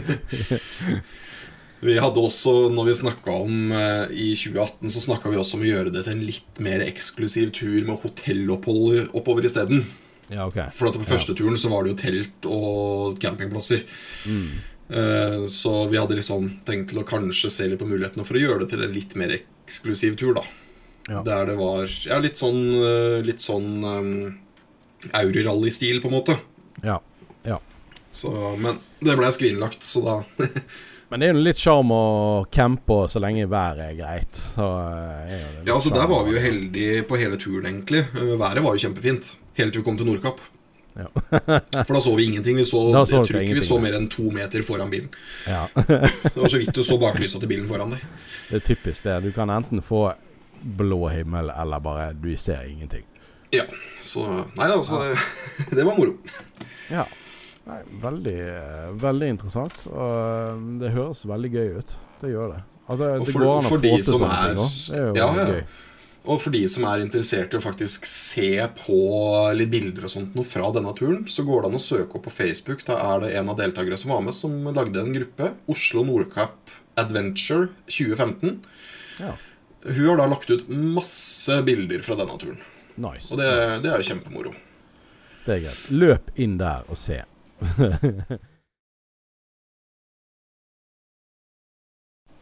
[1.80, 5.66] Vi hadde også, når vi snakka om eh, i 2018, så snakka vi også om
[5.66, 9.86] å gjøre det til en litt mer eksklusiv tur med hotellopphold oppover isteden.
[10.28, 10.72] Ja, okay.
[10.76, 13.86] For på første turen så var det jo telt og campingplasser.
[14.26, 14.50] Mm.
[14.90, 18.42] Eh, Så vi hadde liksom tenkt til å kanskje se litt på mulighetene for å
[18.42, 20.44] gjøre det til en litt mer eksklusiv tur, da.
[21.08, 21.22] Ja.
[21.24, 24.13] Der det var ja, litt sånn, eh, litt sånn um,
[25.16, 26.36] Aurorally-stil, på en måte.
[26.84, 27.00] Ja.
[27.44, 27.60] ja.
[28.12, 30.20] Så, men det ble skrinlagt, så da
[31.10, 32.04] Men det er jo litt sjarm å
[32.52, 34.36] campe så lenge været er greit.
[34.36, 38.02] Så eh, er Ja, altså Der var vi jo heldige på hele turen, egentlig.
[38.12, 39.30] Eh, Været var jo kjempefint.
[39.56, 40.42] Helt til vi kom til Nordkapp.
[40.98, 41.08] Ja.
[41.88, 42.60] For da så vi ingenting.
[42.60, 45.08] Vi så, så jeg tror ikke vi så mer enn to meter foran bilen.
[45.48, 45.63] Ja.
[45.78, 48.04] Det var så vidt du så baklysa til bilen foran deg.
[48.50, 49.22] Det er typisk det.
[49.30, 50.10] Du kan enten få
[50.60, 53.06] blå himmel, eller bare du ser ingenting.
[53.54, 53.63] Ja,
[54.04, 54.26] så
[54.58, 56.18] Nei da, altså det, det var moro.
[56.91, 57.06] Ja.
[57.67, 58.38] Nei, veldig,
[59.02, 59.82] veldig interessant.
[59.91, 61.95] Og det høres veldig gøy ut.
[62.21, 62.62] Det gjør det.
[62.88, 64.78] Altså, det for- går an å få til sånne ting òg.
[64.88, 65.45] Det er jo Ja, ja.
[65.52, 65.63] gøy.
[66.28, 68.50] Og for de som er interessert i å faktisk se
[68.86, 68.97] på
[69.56, 72.23] litt bilder og sånt noe fra denne turen, så går det an å søke opp
[72.28, 72.84] på Facebook.
[72.84, 75.54] Da er det en av deltakerne som var med, som lagde en gruppe.
[75.69, 78.60] Oslo Nordkapp Adventure 2015.
[79.19, 79.36] Ja.
[79.86, 82.60] Hun har da lagt ut masse bilder fra denne turen.
[82.97, 83.32] Nice.
[83.32, 83.47] Og det,
[83.84, 84.54] det er jo kjempemoro.
[85.48, 85.84] Det er greit.
[85.96, 87.22] Løp inn der og se.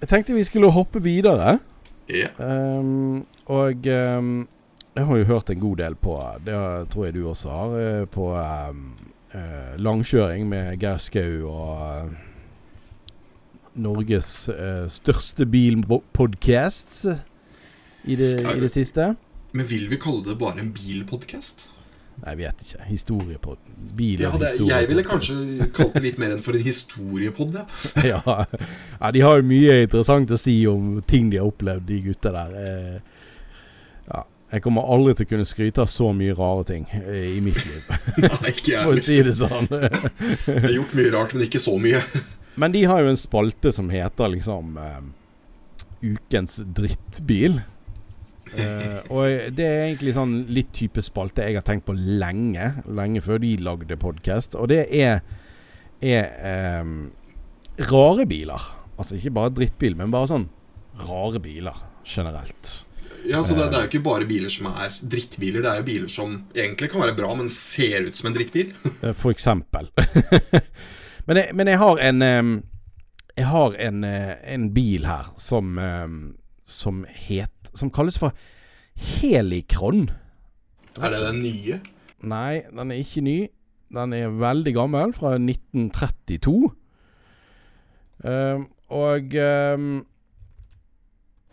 [0.02, 1.60] Jeg tenkte vi skulle hoppe videre.
[2.12, 2.28] Ja.
[2.38, 4.48] Um, og um,
[4.96, 6.14] jeg har jo hørt en god del på
[6.46, 6.58] Det
[6.94, 7.74] tror jeg du også har.
[7.80, 8.84] eh, På um,
[9.34, 12.12] uh, langkjøring med Geir Skau og uh,
[13.76, 17.06] Norges uh, største bilpodcast
[18.06, 19.16] i, det- i det siste.
[19.56, 21.66] Men vil vi kalle det bare en bilpodkast?
[22.24, 22.84] Jeg vet ikke.
[22.88, 23.58] Historiepod.
[23.96, 26.64] bil Ja, og det, historie jeg ville kanskje kalt det litt mer enn for en
[26.66, 27.66] historiepod, ja.
[28.12, 28.22] ja.
[29.00, 32.32] ja, de har jo mye interessant å si om ting de har opplevd, de gutta
[32.36, 32.56] der.
[32.62, 33.28] Eh,
[34.10, 34.24] ja,
[34.56, 37.60] jeg kommer aldri til å kunne skryte av så mye rare ting eh, i mitt
[37.68, 37.92] liv,
[38.24, 38.88] Nei, ikke jeg.
[38.88, 39.70] for å si det sånn.
[39.76, 42.02] Jeg har gjort mye rart, men ikke så mye.
[42.56, 45.00] Men de har jo en spalte som heter liksom eh,
[46.16, 47.58] Ukens drittbil.
[48.56, 52.72] Eh, og det er egentlig sånn litt type spalte jeg har tenkt på lenge.
[52.88, 54.56] Lenge før de lagde podkast.
[54.60, 55.22] Og det er,
[56.00, 56.98] er um,
[57.92, 58.72] rare biler.
[58.96, 60.50] Altså ikke bare drittbil, men bare sånn
[61.06, 62.74] rare biler generelt.
[63.26, 65.64] Ja, så det, det er jo ikke bare biler som er drittbiler.
[65.66, 68.72] Det er jo biler som egentlig kan være bra, men ser ut som en drittbil.
[69.02, 69.90] Eh, For eksempel.
[71.28, 72.24] men, jeg, men jeg har en
[73.36, 76.20] Jeg har en, eh, en bil her som em,
[76.66, 78.34] Som het Som kalles for
[78.96, 80.10] Helikron.
[81.02, 81.80] Er det den nye?
[82.24, 83.38] Nei, den er ikke ny.
[83.94, 86.72] Den er veldig gammel, fra 1932.
[88.24, 90.06] Um, og um,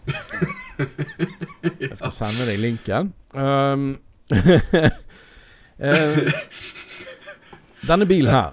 [1.82, 3.12] Jeg skal sende deg linken.
[3.34, 3.98] Um,
[7.88, 8.52] denne bilen her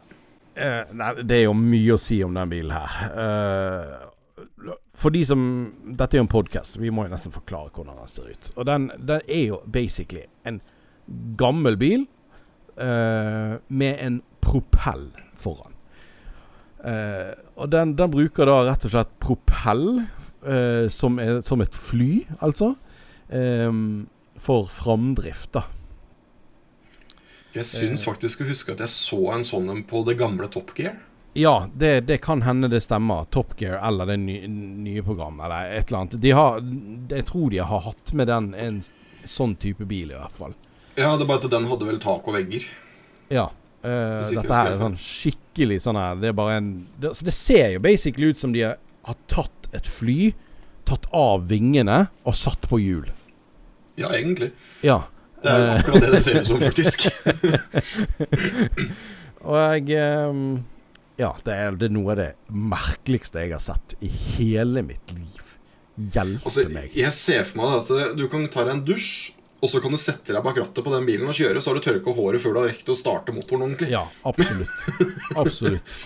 [0.57, 2.91] uh, Nei, det er jo mye å si om denne bilen her.
[3.23, 4.08] Eh,
[4.99, 5.41] for de som
[5.95, 8.51] Dette er jo en podkast, vi må jo nesten forklare hvordan den ser ut.
[8.57, 10.59] Og den, den er jo basically en
[11.39, 12.05] gammel bil
[12.77, 15.09] uh, med en propell
[15.39, 15.75] foran.
[16.79, 21.75] Uh, og den, den bruker da rett og slett propell uh, som, er, som et
[21.75, 22.73] fly, altså.
[23.29, 24.07] Um,
[24.39, 25.65] for framdrift, da.
[27.53, 30.71] Jeg syns faktisk å huske at jeg så en sånn en på det gamle Top
[30.77, 30.99] Gear.
[31.37, 33.25] Ja, det, det kan hende det stemmer.
[33.29, 36.17] Top Gear eller det nye, nye programmet eller et eller annet.
[36.21, 36.57] De har,
[37.13, 38.79] jeg tror de har hatt med den en
[39.29, 40.55] sånn type bil, i hvert fall.
[40.97, 42.65] Ja, det er bare at den hadde vel tak og vegger.
[43.31, 43.45] Ja.
[43.79, 46.65] Uh, dette her er sånn skikkelig sånn her Det er bare en
[46.99, 48.73] det, Så det ser jo basically ut som de har,
[49.07, 50.33] har tatt et fly,
[50.89, 53.05] tatt av vingene og satt på hjul.
[53.95, 54.49] Ja, egentlig.
[54.83, 54.97] Ja.
[55.39, 55.79] Det er jo Eh.
[55.79, 57.07] akkurat det det ser ut som, faktisk.
[59.45, 60.43] Og jeg ehm,
[61.19, 65.11] Ja, det er, det er noe av det merkeligste jeg har sett i hele mitt
[65.17, 65.55] liv.
[65.99, 66.93] Hjelpe Altså, meg.
[66.95, 69.91] jeg ser for meg at eh, du kan ta deg en dusj, og så kan
[69.91, 72.39] du sette deg bak rattet på den bilen og kjøre, så har du tørka håret
[72.39, 73.89] før du har rekt å starte motoren ordentlig.
[73.91, 74.85] Ja, absolutt.
[75.35, 75.97] Absolutt.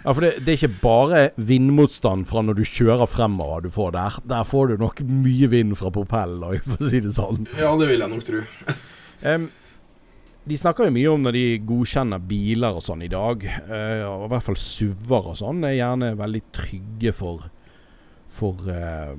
[0.00, 3.92] Ja, for det, det er ikke bare vindmotstand fra når du kjører fremover du får
[3.94, 4.16] der.
[4.32, 7.44] Der får du nok mye vind fra propellen, for å si det sånn.
[7.60, 8.40] Ja, det vil jeg nok tro.
[9.28, 9.46] Em,
[10.44, 14.26] de snakker jo mye om når de godkjenner biler og sånn i dag, uh, og
[14.26, 17.46] i hvert fall SUV-er og sånn, er gjerne veldig trygge for
[18.34, 19.14] For uh,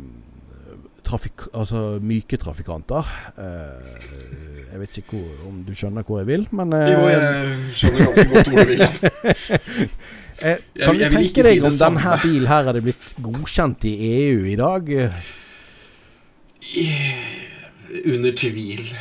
[1.05, 3.05] trafik altså myke trafikanter.
[3.37, 3.95] Uh,
[4.71, 7.21] jeg vet ikke hvor, om du skjønner hvor jeg vil, men eh, Jo, jeg
[7.77, 8.81] skjønner ganske godt hvor du vil.
[10.41, 13.07] eh, jeg- Kan du jeg vil tenke deg si om denne bilen her hadde blitt
[13.29, 14.91] godkjent i EU i dag?
[18.11, 18.83] Under tvil.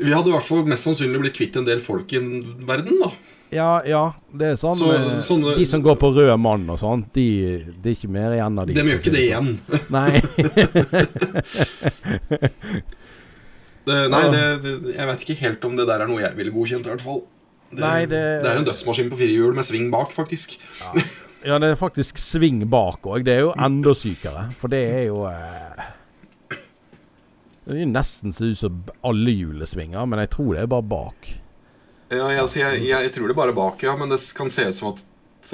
[0.02, 2.22] Vi hadde i hvert fall mest sannsynlig blitt kvitt en del folk i
[2.66, 3.12] verden, da.
[3.52, 6.78] Ja, ja, det er sånn Så- eh, sånne- De som går på rød mann og
[6.80, 8.74] sånt, de, det er ikke mer igjen av de.
[8.74, 9.60] De gjør ikke det igjen.
[9.92, 10.22] Nei.
[13.82, 14.42] Det, nei, det,
[14.94, 17.24] jeg vet ikke helt om det der er noe jeg ville godkjent, i hvert fall.
[17.72, 20.54] Det, Nei, det- det er en dødsmaskin på fire hjul med sving bak, faktisk.
[21.44, 23.24] Ja, det er faktisk sving bak òg.
[23.26, 24.44] Det er jo enda sykere.
[24.62, 25.82] For det er jo eh,
[27.66, 30.88] Det er nesten så ut som alle hjulene svinger, men jeg tror det er bare
[30.92, 31.30] bak.
[32.12, 34.76] Ja, jeg, altså, jeg, jeg tror det bare bak, ja, men det kan se ut
[34.76, 35.04] som at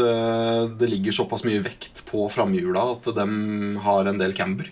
[0.01, 3.27] eh, det ligger såpass mye vekt på framhjula at de
[3.83, 4.71] har en del camber.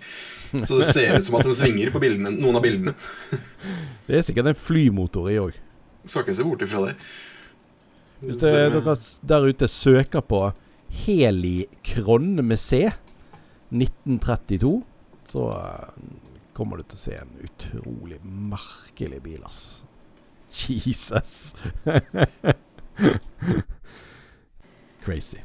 [0.63, 2.95] Så det ser ut som at de svinger på bildene, noen av bildene.
[4.07, 5.55] Det er sikkert en flymotor i òg.
[6.05, 6.91] Skal ikke se bort ifra det.
[8.21, 8.93] Hvis det, dere
[9.27, 10.41] der ute søker på
[11.03, 12.85] Helikron med C
[13.73, 14.77] 1932,
[15.27, 15.89] så eh,
[16.55, 19.83] kommer du til å se en utrolig merkelig bil, ass.
[20.55, 21.55] Jesus.
[25.05, 25.41] Crazy.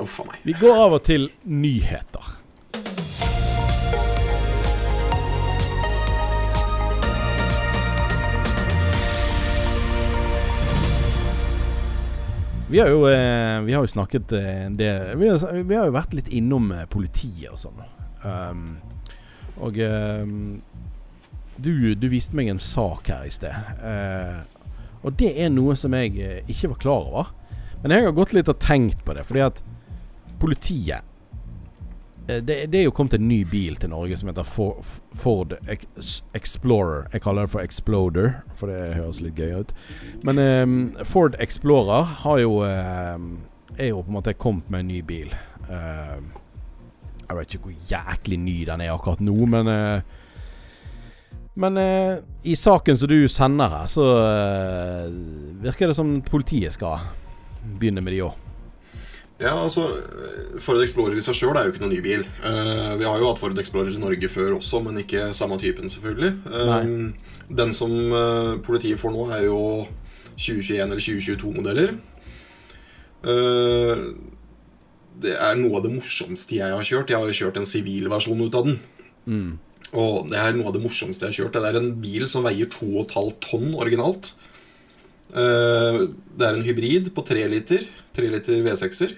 [0.00, 0.40] Uff a meg.
[0.48, 2.40] Vi går over til nyheter.
[12.72, 15.86] Vi har jo, eh, vi har jo snakket det en del vi har, vi har
[15.86, 17.84] jo vært litt innom eh, politiet og sånn.
[18.24, 18.80] Um,
[19.62, 20.62] og um,
[21.56, 23.54] du, du viste meg en sak her i sted.
[23.84, 24.38] Eh,
[25.04, 27.32] og det er noe som jeg eh, ikke var klar over.
[27.82, 29.60] Men jeg har gått litt og tenkt på det, fordi at
[30.42, 31.04] politiet
[32.26, 35.54] eh, det, det er jo kommet en ny bil til Norge som heter Ford
[36.34, 37.06] Explorer.
[37.12, 39.74] Jeg kaller det for Exploder, for det høres litt gøy ut.
[40.26, 43.34] Men um, Ford Explorer har jo um,
[43.78, 45.34] er jo på en måte kommet med en ny bil.
[45.70, 46.18] Eh,
[47.28, 50.20] jeg vet ikke hvor jæklig ny den er akkurat nå, men eh,
[51.56, 54.02] Men eh, i saken som du sender her, så
[55.62, 57.04] virker det som politiet skal
[57.78, 58.40] begynne med de òg.
[59.40, 59.88] Ja, altså
[60.62, 62.22] Ford Explorer i seg sjøl er jo ikke noen ny bil.
[62.44, 65.90] Uh, vi har jo hatt Ford Explorer i Norge før også, men ikke samme typen,
[65.90, 66.32] selvfølgelig.
[66.46, 69.58] Uh, den som uh, politiet får nå, er jo
[70.38, 71.96] 2021- eller 2022-modeller.
[75.22, 77.12] Det er noe av det morsomste jeg har kjørt.
[77.12, 78.78] Jeg har jo kjørt en sivil versjon ut av den.
[79.24, 79.50] Mm.
[79.94, 81.58] Og det er noe av det morsomste jeg har kjørt.
[81.58, 84.32] Det er en bil som veier 2,5 tonn originalt.
[85.34, 87.86] det er en hybrid på 3 liter.
[88.14, 89.12] 3 liter V6-er.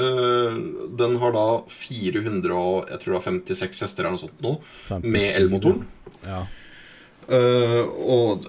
[0.00, 0.54] Uh,
[0.94, 4.52] den har da 456 hester eller noe sånt nå,
[4.86, 5.08] 57.
[5.10, 5.82] med elmotoren.
[6.22, 6.44] Ja.
[7.26, 8.46] Uh, og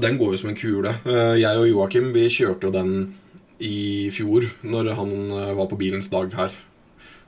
[0.00, 0.94] den går jo som en kule.
[1.04, 2.94] Eh, jeg og Joakim vi kjørte jo den
[3.58, 5.12] i fjor, når han
[5.58, 6.56] var på bilens dag her.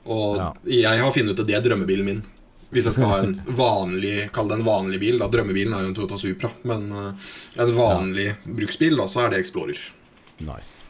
[0.07, 0.49] Og ja.
[0.71, 2.23] jeg har funnet ut at det er drømmebilen min.
[2.71, 5.21] Hvis jeg skal ha en vanlig Kall det en vanlig bil.
[5.21, 5.29] Da.
[5.31, 6.51] Drømmebilen er jo en Toyota Supra.
[6.67, 8.35] Men en vanlig ja.
[8.59, 9.79] bruksbil, da, så er det Explorer.
[10.43, 10.83] Nice.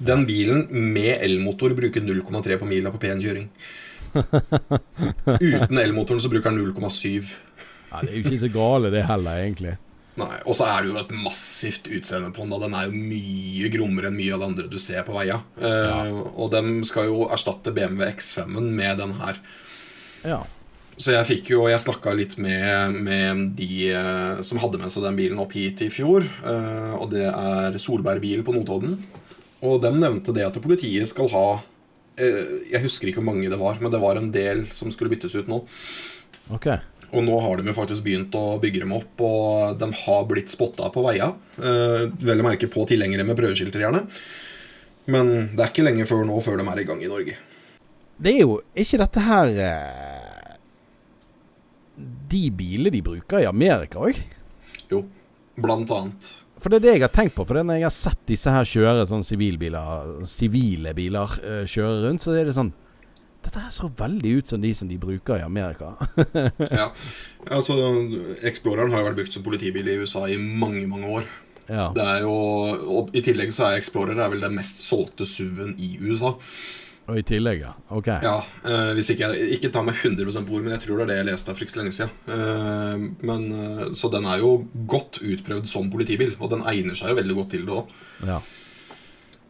[0.00, 3.50] Den bilen med elmotor bruker 0,3 på mila på pen kjøring.
[5.40, 7.28] Uten elmotoren så bruker den 0,7.
[7.90, 9.74] Ja, det er jo ikke så gale det heller, egentlig.
[10.18, 12.52] Nei, Og så er det jo et massivt utseende på den.
[12.52, 12.60] Da.
[12.64, 15.38] Den er jo mye grommere enn mye av det andre du ser på veia.
[15.60, 16.06] Ja.
[16.10, 19.38] Uh, og de skal jo erstatte BMW X5-en med den her.
[20.26, 20.42] Ja.
[21.00, 25.06] Så jeg fikk jo Jeg snakka litt med, med de uh, som hadde med seg
[25.06, 26.26] den bilen opp hit i fjor.
[26.44, 28.98] Uh, og det er Solberg bil på Notodden.
[29.64, 33.60] Og de nevnte det at politiet skal ha uh, Jeg husker ikke hvor mange det
[33.60, 35.62] var, men det var en del som skulle byttes ut nå.
[36.50, 36.82] Okay.
[37.10, 40.52] Og nå har de jo faktisk begynt å bygge dem opp, og de har blitt
[40.52, 41.32] spotta på veia.
[41.58, 44.04] Eh, vel å merke på tilhengere med prøveskilter, gjerne.
[45.10, 47.38] Men det er ikke lenge før nå før de er i gang i Norge.
[48.20, 50.56] Det er jo ikke dette her eh,
[52.30, 54.20] De bilene de bruker i Amerika òg?
[54.92, 55.02] Jo,
[55.56, 56.30] blant annet.
[56.60, 57.46] For det er det jeg har tenkt på.
[57.48, 62.36] For når jeg har sett disse her kjøre sånn sivile biler uh, kjøre rundt, så
[62.36, 62.72] er det sånn
[63.44, 65.94] dette her så veldig ut som de som de bruker i Amerika.
[66.80, 66.90] ja,
[67.48, 67.76] altså
[68.46, 71.30] Exploreren har jo vært brukt som politibil i USA i mange, mange år.
[71.70, 71.88] Ja.
[71.94, 72.34] Det er jo,
[72.98, 76.34] og I tillegg så er Explorer er vel den mest solgte SUV-en i USA.
[77.10, 77.72] Og i tillegg, ja.
[77.90, 78.08] Ok.
[78.22, 78.36] Ja,
[78.70, 81.10] eh, hvis ikke jeg Ikke ta meg 100 på ord, men jeg tror det er
[81.10, 82.12] det jeg leste for ikke så lenge siden.
[82.36, 84.52] Eh, men, eh, så den er jo
[84.86, 87.94] godt utprøvd som politibil, og den egner seg jo veldig godt til det òg.
[88.28, 88.38] Ja.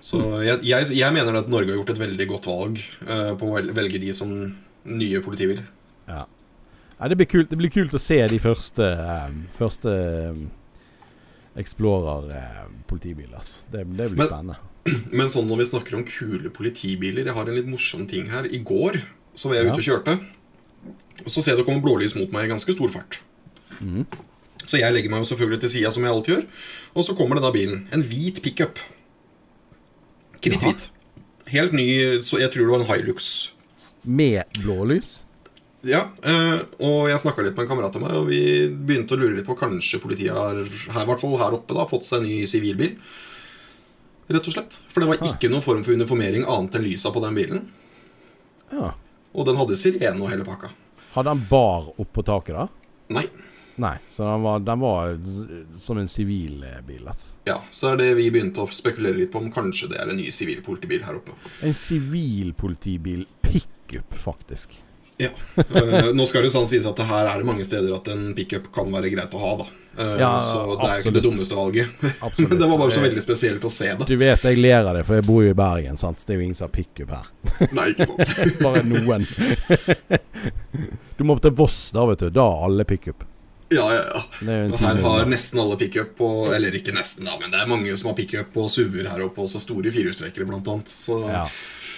[0.00, 3.50] Så jeg, jeg, jeg, mener at Norge har gjort et veldig godt valg uh, på
[3.50, 4.32] å velge de som
[4.88, 5.66] nye politibiler.
[6.08, 6.24] Ja.
[6.96, 8.88] ja det, blir kult, det, blir kult, å se de første,
[9.28, 9.94] um, første
[10.32, 10.42] um,
[11.60, 13.44] Explorer-politibiler.
[13.44, 14.58] Uh, det, det, blir men, spennende.
[15.18, 18.48] Men sånn når vi snakker om kule politibiler Jeg har en litt morsom ting her.
[18.48, 19.02] I går
[19.36, 19.74] så var jeg ja.
[19.74, 20.14] ute og kjørte.
[21.26, 23.20] Og så ser jeg det kommer blålys mot meg i ganske stor fart.
[23.84, 24.06] Mm.
[24.64, 26.48] Så jeg legger meg jo selvfølgelig til sida, som jeg alltid gjør.
[26.94, 27.84] Og så kommer denne bilen.
[27.94, 28.80] En hvit pickup.
[30.44, 30.90] Kritthvit.
[31.50, 31.88] Helt ny,
[32.24, 33.32] så jeg tror det var en Hilux.
[34.04, 35.20] Med blålys?
[35.86, 39.20] Ja, eh, og jeg snakka litt med en kamerat av meg, og vi begynte å
[39.20, 42.28] lure litt på Kanskje politiet har her, hvert fall her oppe da, fått seg en
[42.28, 42.98] ny sivilbil
[44.30, 44.78] rett og slett.
[44.90, 47.64] For det var ikke noen form for uniformering annet enn lysa på den bilen.
[48.70, 48.92] Ja.
[49.34, 50.70] Og den hadde sirene og hele pakka.
[51.14, 52.68] Hadde han bar oppå taket, da?
[53.16, 53.26] Nei.
[53.80, 55.14] Nei, Så den var, den var
[55.80, 57.06] som en sivil bil?
[57.08, 57.38] Altså.
[57.48, 60.20] Ja, så er det vi begynte å spekulere litt på om kanskje det er en
[60.20, 61.32] ny sivil politibil her oppe.
[61.64, 64.76] En sivil politibil pickup, faktisk.
[65.20, 65.30] Ja.
[65.56, 68.70] Uh, nå skal det sånn sies at her er det mange steder at en pickup
[68.74, 69.66] kan være greit å ha, da.
[70.00, 72.04] Uh, ja, så det er ikke det dummeste valget.
[72.38, 74.06] Men det var bare så veldig spesielt å se det.
[74.08, 76.00] Du vet jeg ler av det, for jeg bor jo i Bergen.
[76.00, 76.24] Sant?
[76.24, 77.32] Det er jo ingen som har pickup her.
[77.76, 79.26] Nei, ikke sant Bare noen.
[81.18, 82.30] du må opp til Voss, da, vet du.
[82.40, 83.26] Da har alle pickup.
[83.70, 84.22] Ja, ja, ja.
[84.80, 88.10] Her har nesten alle pickup på Eller ikke nesten, da, men det er mange som
[88.10, 89.44] har pickup på SUV-er her oppe.
[89.44, 90.90] Også store firehjulstrekkere, blant annet.
[90.90, 91.44] Så ja.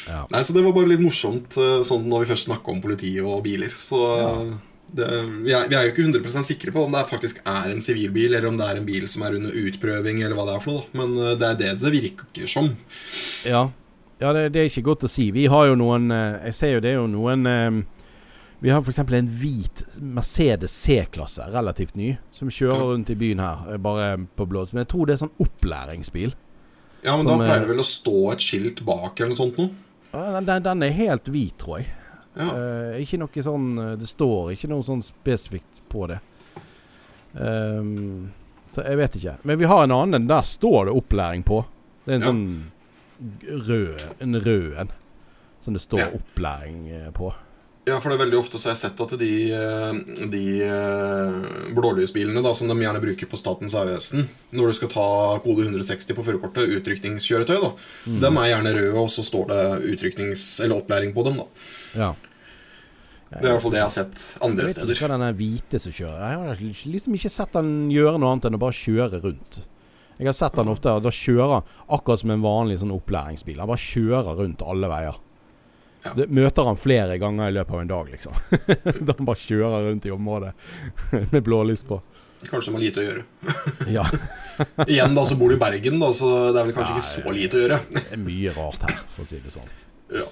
[0.07, 0.27] Ja.
[0.31, 3.13] Nei, så det var bare litt morsomt eh, sånn når vi først snakka om politi
[3.23, 3.75] og biler.
[3.79, 4.31] Så ja.
[4.99, 5.09] det,
[5.45, 8.35] vi, er, vi, er, jo ikke 100 sikre på om det faktisk er en sivilbil,
[8.35, 10.81] eller om det er en bil som er under utprøving, eller hva det er for
[10.81, 10.91] noe.
[10.99, 12.73] Men eh, det er det det virker som.
[13.47, 13.69] Ja,
[14.23, 15.31] ja det, det, er ikke godt å si.
[15.35, 17.47] Vi har jo noen eh, Jeg ser jo det er jo noen
[18.63, 18.99] vi har f.eks.
[19.03, 24.63] en hvit Mercedes C-klasse, relativt ny, som kjører rundt i byen her, bare på blå.
[24.71, 26.37] Men jeg tror det er sånn opplæringsbil.
[27.03, 29.59] Ja, men som, da pleier det vel å stå et skilt bak eller noe sånt
[29.59, 29.73] noe?
[30.47, 31.91] Den, den, er helt hvit, tror jeg.
[32.39, 32.47] Ja.
[32.55, 36.17] Uh, ikke noe sånn eh, Det står ikke noe sånn spesifikt på det.
[37.35, 38.31] Um,
[38.73, 39.35] så jeg vet ikke.
[39.45, 40.31] Men vi har en annen.
[40.31, 41.65] Der står det opplæring på.
[42.07, 42.31] Det er en Ja.
[42.31, 44.93] sånn rød En rød en.
[45.61, 46.11] Som det står Ja.
[46.17, 47.35] opplæring eh, på.
[47.83, 51.71] Ja, for det er veldig ofte så har jeg sett at de, eh, de eh,
[51.75, 55.07] blålysbilene da, som de gjerne bruker på Statens vegvesen, når du skal ta
[55.43, 57.73] kode 160 på førerkortet, utrykningskjøretøy, da,
[58.23, 59.65] dem er gjerne røde, og så står det
[59.97, 61.41] utryknings- eller opplæring på dem.
[61.43, 61.49] da.
[61.99, 62.13] Ja.
[63.33, 64.85] Det er i hvert fall det jeg har sett andre steder.
[64.85, 66.23] Jeg vet ikke hva den er hvite som kjører.
[66.23, 69.63] Jeg har liksom ikke sett den gjøre noe annet enn å bare kjøre rundt.
[70.21, 71.65] Jeg har sett den ofte, og da kjører
[71.97, 73.59] akkurat som en vanlig sånn opplæringsbil.
[73.59, 75.17] Han bare kjører rundt alle veier.
[76.03, 76.13] Ja.
[76.19, 78.39] Det møter han flere ganger i løpet av en dag, liksom.
[79.07, 80.51] da han bare kjører rundt i området
[81.35, 82.01] med blålys på.
[82.43, 83.25] Kanskje de har lite å gjøre.
[83.97, 84.07] Ja,
[84.87, 87.09] Igjen da, så bor du i Bergen, da, så det er vel kanskje Ja, ikke
[87.09, 87.79] så lite å gjøre.
[87.95, 89.71] det er mye rart her, for å si det sånn.
[90.13, 90.27] Ja.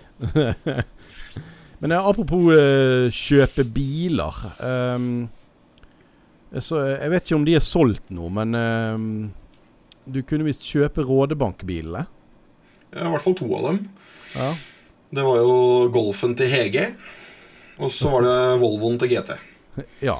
[1.80, 4.40] Men eh, apropos eh, kjøpe biler.
[4.60, 5.06] Um,
[6.58, 9.06] så jeg vet ikke om de er solgt nå, men um,
[10.10, 12.04] du kunne visst kjøpe Rådebankbilene.
[12.90, 13.80] Ja, I hvert fall to av dem.
[14.34, 14.50] Ja.
[15.10, 15.54] Det var jo
[15.94, 16.84] Golfen til Hege,
[17.80, 19.32] og så var det Volvoen til GT.
[20.06, 20.18] ja.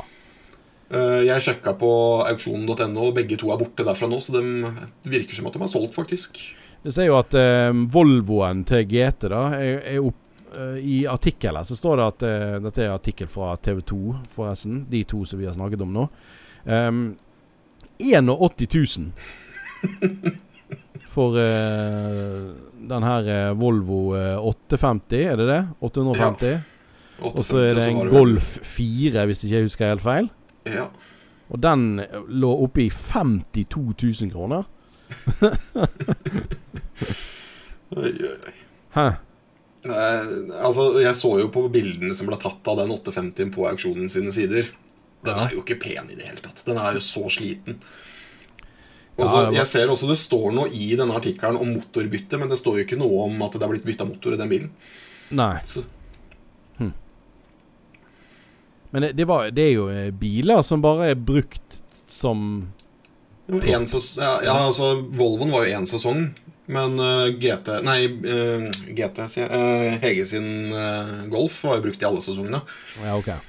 [0.91, 1.91] Eh, Jeg sjekka på
[2.26, 4.43] auksjonen.no, begge to er borte derfra nå, så det
[5.12, 6.41] virker som at de er solgt, faktisk.
[6.82, 11.66] Det ser jo at eh, Volvoen til GT da er, er opp eh, I artikkelen
[11.68, 14.01] så står det at eh, Dette er artikkel fra TV 2,
[14.32, 14.86] forresten.
[14.91, 16.09] De to som vi har snakket om nå.
[16.64, 17.03] Um,
[18.01, 19.12] 81 000
[21.11, 22.51] for eh,
[22.89, 25.61] den her eh, Volvo eh, 850, er det det?
[25.81, 26.61] 850?
[27.20, 30.31] Og så er det en Golf 4, hvis ikke jeg husker helt feil.
[30.68, 30.87] Ja.
[31.51, 34.68] Og den eh, lå oppe i 52 000 kroner.
[37.91, 38.55] Oi, oi, oi.
[38.95, 39.09] Hæ?
[39.89, 40.09] Nei,
[40.61, 44.33] altså, jeg så jo på bildene som ble tatt av den 850 på auksjonen sine
[44.35, 44.68] sider.
[45.24, 46.62] Den er jo ikke pen i det hele tatt.
[46.66, 47.81] Den er jo så sliten.
[49.21, 51.75] Ja, Og så, det var- jeg ser også Det står noe i denne artikkelen om
[51.77, 54.41] motorbytte, men det står jo ikke noe om at det er blitt bytta motor i
[54.41, 54.71] den bilen.
[55.31, 55.55] Nei.
[55.68, 55.85] Så,
[58.91, 61.79] Men det, det, var, det er jo eh, biler som bare er brukt
[62.11, 62.71] som
[63.51, 66.21] en ja, ja, altså Volvoen var jo én sesong,
[66.71, 69.51] men uh, GT Nei, uh, GT, sier jeg.
[69.51, 72.61] Uh, Hege sin eh, Golf var jo brukt i alle sesongene.
[73.03, 73.43] Ja, okay.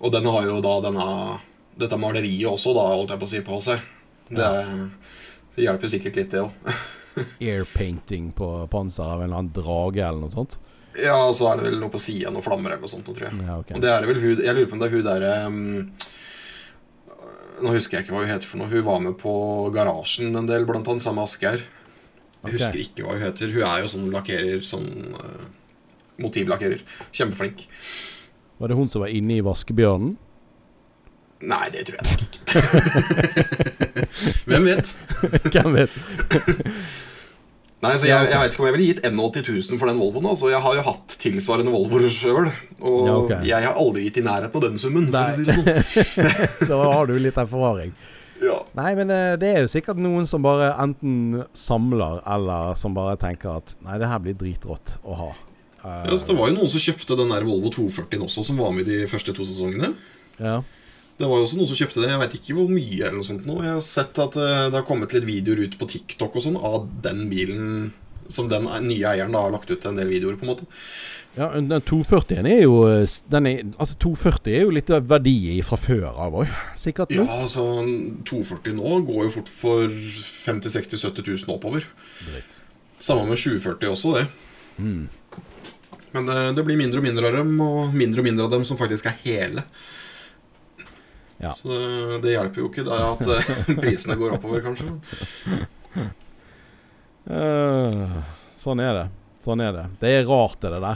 [0.00, 1.08] Og den har jo da denne
[1.76, 3.84] dette maleriet også, da, holdt jeg på å si, på seg.
[4.28, 4.50] Det,
[5.56, 6.70] det hjelper sikkert litt, det òg.
[7.40, 10.58] Airpainting på panseret av en eller annen drage eller noe sånt.
[10.94, 13.28] Ja, og så er det vel noe på sida, noen flammer eller noe sånt, tror
[13.28, 13.38] jeg.
[13.42, 13.76] Ja, okay.
[13.76, 15.56] Og det er vel hun Jeg lurer på om det er hun derre um,
[17.64, 18.70] Nå husker jeg ikke hva hun heter for noe.
[18.70, 19.34] Hun var med på
[19.74, 21.62] Garasjen en del, blant annet, sammen med Asgeir.
[21.62, 22.56] Jeg okay.
[22.56, 23.52] husker ikke hva hun heter.
[23.54, 25.46] Hun er jo sånn lakkerer, sånn uh,
[26.22, 26.82] motivlakkerer.
[27.14, 27.66] Kjempeflink.
[28.58, 30.16] Var det hun som var inne i Vaskebjørnen?
[31.42, 32.44] Nei, det tror jeg nok ikke.
[34.48, 34.92] Hvem vet?
[35.54, 35.90] Hvem vet?
[37.84, 40.26] Nei, så jeg, jeg vet ikke om jeg ville gitt 81 000 for den Volvoen.
[40.30, 40.48] Altså.
[40.48, 42.46] Jeg har jo hatt tilsvarende Volvoer sjøl,
[42.80, 43.40] og Ja, okay.
[43.50, 45.10] jeg har aldri gitt i nærheten av den summen.
[45.12, 45.34] Nei.
[45.36, 45.66] si sånn.
[46.70, 47.92] Da har du litt erfaring.
[48.40, 48.56] ja.
[48.78, 53.18] Nei, men eh, det er jo sikkert noen som bare enten samler, eller som bare
[53.20, 55.28] tenker at Nei, det her blir dritrått å ha.
[55.84, 58.56] Uh, Ja, så det var jo noen som kjøpte den der Volvo 240 også, som
[58.64, 59.92] var med de første to sesongene.
[60.40, 60.62] ja.
[61.14, 62.10] Det var jo også noen som kjøpte det.
[62.10, 63.00] Jeg vet ikke hvor mye.
[63.00, 65.76] eller noe sånt nå Jeg har sett at eh, det har kommet litt videoer ut
[65.78, 67.92] på TikTok og sånn av den bilen
[68.32, 70.66] som den nye eieren da har lagt ut en del videoer, på en måte.
[71.34, 75.78] Ja, den 240-en er jo eh, den er, Altså 240 er jo litt verdi fra
[75.80, 76.52] før av òg.
[76.78, 77.64] Sikkert nå Ja, altså
[78.26, 81.86] 240 nå går jo fort for 50 60 70 000 oppover.
[82.28, 82.62] Dritt.
[83.02, 84.26] Samme med 740 også, det.
[84.78, 85.08] Mm.
[86.14, 88.66] Men det, det blir mindre og mindre av dem, og mindre og mindre av dem
[88.66, 89.66] som faktisk er hele.
[91.42, 91.52] Ja.
[91.56, 94.94] Så det, det hjelper jo ikke da at eh, prisene går oppover, kanskje.
[97.24, 98.20] Uh,
[98.58, 99.06] sånn er det.
[99.44, 99.84] Sånn er det.
[100.00, 100.86] Det er rart det der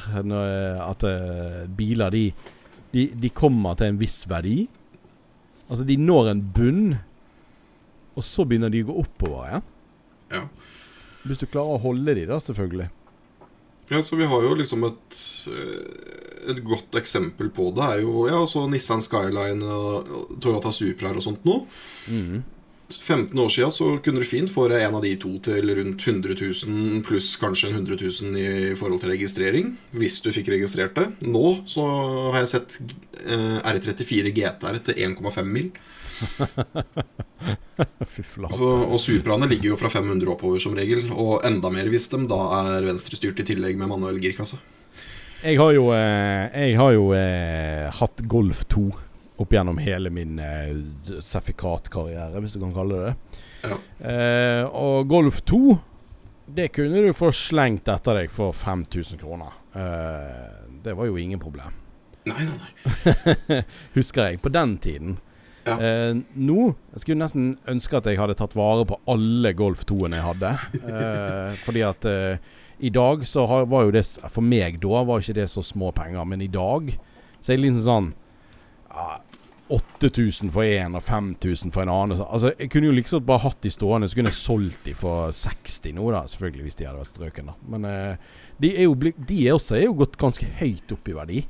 [0.84, 2.24] at uh, biler de,
[2.94, 4.62] de, de kommer til en viss verdi.
[5.68, 6.84] Altså de når en bunn,
[8.16, 9.66] og så begynner de å gå oppover igjen.
[10.32, 10.44] Ja.
[11.28, 12.88] Hvis du klarer å holde de da, selvfølgelig.
[13.88, 15.18] Ja, så vi har jo liksom et
[15.48, 21.12] eh, Et godt eksempel på det er jo Ja, så Nissan Skyline og Toyota Supra
[21.14, 21.60] og sånt nå.
[22.08, 22.46] Mm.
[22.88, 26.36] 15 år siden så kunne du fint få en av de to til rundt 100
[26.40, 29.74] 000 pluss kanskje 100 000 i forhold til registrering.
[29.92, 31.06] Hvis du fikk registrert det.
[31.28, 31.84] Nå så
[32.32, 32.78] har jeg sett
[33.26, 35.70] eh, R34 GTR til 1,5 mil.
[38.50, 41.04] Så, og Supraene ligger jo fra 500 oppover som regel.
[41.12, 44.58] Og enda mer hvis de da er venstrestyrt i tillegg med manuell girkasse.
[45.38, 48.86] Jeg har jo, eh, jeg har jo eh, hatt Golf 2
[49.38, 50.72] opp gjennom hele min eh,
[51.22, 53.44] sertifikatkarriere, hvis du kan kalle det det.
[53.68, 53.78] Ja.
[54.10, 55.60] Eh, og Golf 2,
[56.58, 59.54] det kunne du få slengt etter deg for 5000 kroner.
[59.78, 61.70] Eh, det var jo ingen problem.
[62.26, 63.62] Nei, nei, nei.
[63.98, 65.16] Husker jeg, på den tiden.
[65.68, 65.76] Ja.
[65.84, 66.60] Eh, nå
[66.94, 70.52] Jeg skulle nesten ønske at jeg hadde tatt vare på alle Golf 2-ene jeg hadde.
[70.82, 75.22] Eh, fordi at eh, i dag så har, var jo det For meg da var
[75.22, 76.92] ikke det så små penger, men i dag
[77.40, 78.12] så er det liksom sånn
[78.90, 79.18] ja,
[79.68, 82.22] 8000 for én og 5000 for en annen.
[82.24, 85.34] Altså Jeg kunne jo liksom bare hatt de stående, så kunne jeg solgt de for
[85.36, 86.22] 60 nå, da.
[86.30, 87.56] Selvfølgelig hvis de hadde vært strøken, da.
[87.74, 91.16] Men eh, de er jo de er også er jo gått ganske høyt opp i
[91.18, 91.44] verdi.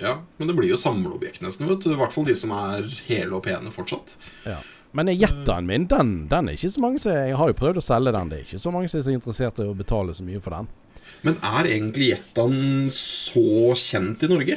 [0.00, 1.68] Ja, Men det blir jo samleobjekt nesten.
[1.68, 4.16] vet du I hvert fall de som er hele og pene fortsatt.
[4.48, 4.60] Ja.
[4.96, 7.84] Men jetteren min, den, den er ikke så mange som Jeg har jo prøvd å
[7.84, 8.30] selge den.
[8.32, 10.56] Det er ikke så mange som er så interessert i å betale så mye for
[10.56, 10.70] den.
[11.26, 12.56] Men er egentlig Jettan
[12.94, 14.56] så kjent i Norge?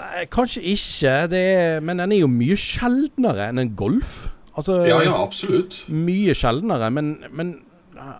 [0.00, 4.28] Nei, kanskje ikke, det er, men den er jo mye sjeldnere enn en Golf.
[4.54, 5.82] Altså Ja, ja, absolutt.
[5.88, 7.52] mye sjeldnere, men, men
[7.96, 8.16] eh,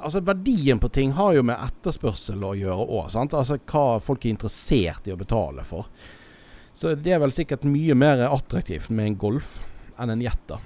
[0.00, 3.10] Altså Verdien på ting har jo med etterspørsel å gjøre òg.
[3.20, 5.88] Altså hva folk er interessert i å betale for.
[6.72, 9.58] Så det er vel sikkert mye mer attraktivt med en Golf
[10.00, 10.58] enn en Jetta.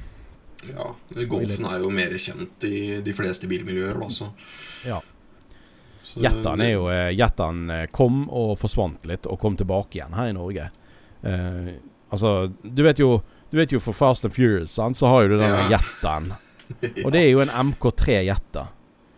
[0.64, 0.87] Ja,
[1.28, 4.09] Golfen er jo mer kjent i de fleste bilmiljøer, da.
[4.09, 4.30] Så.
[4.87, 5.01] Ja.
[6.05, 6.20] Så-
[6.61, 7.11] er jo eh,
[7.70, 10.70] eh, kom og forsvant litt, og kom tilbake igjen her i Norge.
[11.22, 11.74] Eh,
[12.11, 15.28] altså, du vet jo Du vet jo for Fast and Furious, sant, så har jo
[15.28, 15.78] du denne Ja.
[15.78, 16.32] Jetten.
[17.05, 18.64] Og det er jo en MK3 Jetta.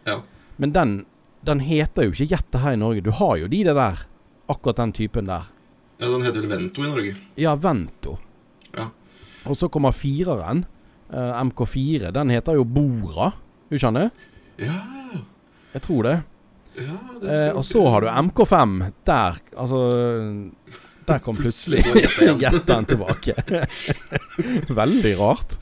[0.05, 0.21] Ja.
[0.59, 1.07] Men den,
[1.43, 3.01] den heter jo ikke Jetta her i Norge.
[3.01, 4.03] Du har jo de det der.
[4.47, 5.47] Akkurat den typen der.
[5.99, 7.17] ja, Den heter vel Vento i Norge.
[7.37, 8.19] Ja, Vento.
[8.75, 8.91] Ja.
[9.47, 10.65] Og så kommer fireren.
[11.13, 12.11] uh, MK4.
[12.13, 13.33] Den heter jo Bora.
[13.71, 14.11] Husker det?
[14.59, 14.81] Ja,
[15.75, 16.17] Jeg tror det.
[16.77, 18.93] ja det Eh, og så har du MK5.
[19.05, 19.81] Der, altså
[21.07, 21.85] Der kom plutselig
[22.45, 23.35] jetteren tilbake.
[24.81, 25.57] Veldig rart.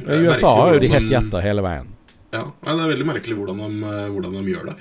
[0.00, 1.88] I USA har jo de hett jetter hele veien.
[2.32, 4.76] Ja, Det er veldig merkelig hvordan de, eh, hvordan de gjør det.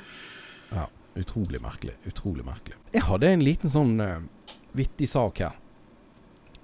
[0.72, 0.86] Ja,
[1.18, 1.96] utrolig merkelig.
[2.08, 2.78] Utrolig merkelig.
[2.94, 4.20] Jeg hadde en liten sånn uh,
[4.78, 5.56] vittig sak her.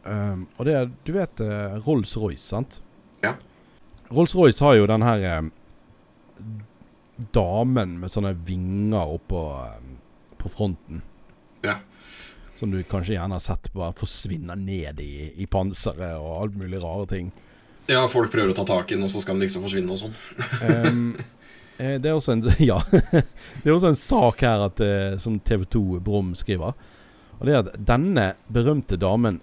[0.05, 2.79] Um, og det er Du vet uh, Rolls-Royce, sant?
[3.23, 3.35] Ja.
[4.13, 5.47] Rolls-Royce har jo den her eh,
[7.33, 9.95] damen med sånne vinger oppå eh,
[10.37, 11.01] på fronten.
[11.65, 11.79] Ja.
[12.59, 16.83] Som du kanskje gjerne har sett bare forsvinne ned i, i panseret og alt mulig
[16.83, 17.31] rare ting.
[17.89, 20.05] Ja, folk prøver å ta tak i den, og så skal den liksom forsvinne og
[20.05, 21.15] sånn.
[21.75, 22.77] Eh, det er også en Ja.
[22.91, 26.71] det er også en sak her at, eh, som TV 2 Brum skriver.
[27.35, 29.41] Og det er at denne berømte damen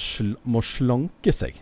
[0.00, 1.58] sl må slanke seg.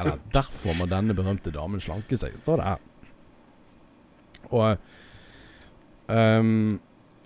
[0.00, 2.82] Eller derfor må denne berømte damen slanke seg, står det her.
[4.52, 6.76] Og um,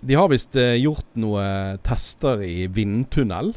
[0.01, 3.51] de har visst uh, gjort noen tester i vindtunnel.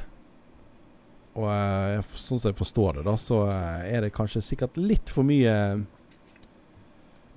[1.35, 5.11] Og uh, sånn som jeg forstår det, da, så uh, er det kanskje sikkert litt
[5.11, 5.55] for mye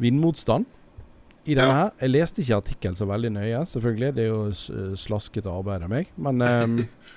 [0.01, 0.65] vindmotstand
[1.47, 1.77] i denne Ja.
[1.85, 1.91] her.
[2.01, 4.09] Jeg leste ikke artikkelen så veldig nøye, selvfølgelig.
[4.17, 6.09] Det er jo slasket arbeid av meg.
[6.17, 6.75] Men ehm,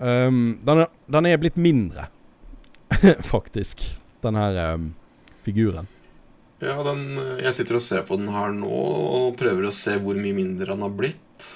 [0.00, 2.08] ehm, den, er, den er blitt mindre,
[3.32, 3.82] faktisk.
[4.24, 4.90] Den her um,
[5.46, 5.88] figuren.
[6.58, 7.04] Ja, den,
[7.38, 10.72] Jeg sitter og ser på den her nå og prøver å se hvor mye mindre
[10.72, 11.52] den har blitt.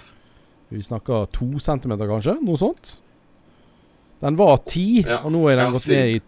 [0.72, 2.38] Vi snakker to centimeter, kanskje?
[2.46, 3.00] Noe sånt.
[4.22, 6.20] Den var ti, Ja, og nå er den ja, gått ned i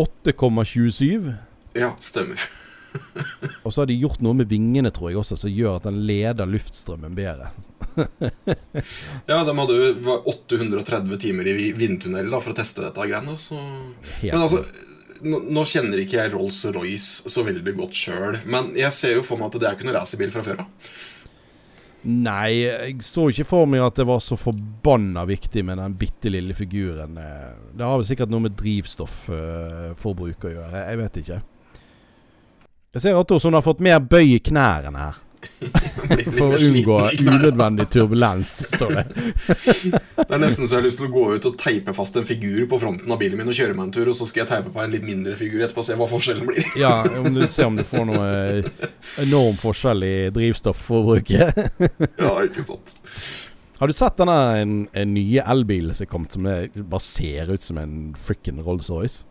[0.00, 1.28] 8,27.
[1.76, 2.40] Ja, stemmer.
[3.64, 6.02] Og så har de gjort noe med vingene, tror jeg også, som gjør at den
[6.08, 7.52] leder luftstrømmen bedre.
[9.30, 13.36] Ja, de hadde jo 830 timer i vindtunnel da, for å teste dette greiene.
[13.40, 13.56] Så.
[14.24, 14.64] Men altså,
[15.24, 18.40] nå, nå kjenner ikke jeg Rolls-Royce så veldig godt sjøl.
[18.50, 20.90] Men jeg ser jo for meg at det er ikke noen racerbil fra før av.
[22.04, 26.28] Nei, jeg så ikke for meg at det var så forbanna viktig med den bitte
[26.34, 27.16] lille figuren.
[27.16, 30.82] Eh, Det har vel sikkert noe med drivstoffforbruk å gjøre.
[30.90, 31.38] Jeg vet ikke.
[32.94, 35.20] Jeg ser at hun har fått mer bøy i knærne her.
[36.38, 39.04] For å unngå unødvendig turbulens, står det.
[40.24, 42.26] Det er nesten så jeg har lyst til å gå ut og teipe fast en
[42.28, 44.50] figur på fronten av bilen min og kjøre meg en tur, og så skal jeg
[44.52, 46.70] teipe på en litt mindre figur etterpå og se hva forskjellen blir.
[46.80, 48.88] Ja, om du ser om du får noe eh,
[49.26, 51.60] enorm forskjell i drivstoffforbruket.
[52.24, 52.96] Ja, ikke sant.
[53.80, 57.62] Har du sett denne en, en nye elbilen som er kommet, som bare ser ut
[57.64, 59.26] som en frikken Rolls-Royce?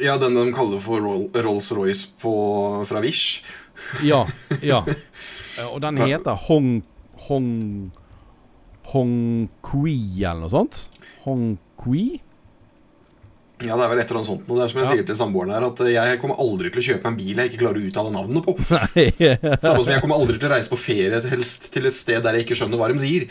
[0.00, 1.00] Ja, den de kaller for
[1.34, 3.42] Rolls-Royce fra Wish.
[4.06, 4.26] Ja,
[4.62, 4.84] ja.
[5.58, 6.82] Eh, Og den heter Hong
[7.26, 7.90] Hong
[8.92, 10.76] Hong Kui eller noe sånt.
[11.24, 12.20] Hong Kui?
[13.60, 14.46] Ja, det er vel et eller annet sånt.
[14.46, 14.92] Og det er som jeg Ja.
[14.94, 17.60] sier til samboeren her, at jeg kommer aldri til å kjøpe en bil jeg ikke
[17.64, 18.54] klarer å uttale navnet på.
[19.66, 22.38] Samme som jeg kommer aldri til å reise på ferie helst til et sted der
[22.38, 23.26] jeg ikke skjønner hva de sier.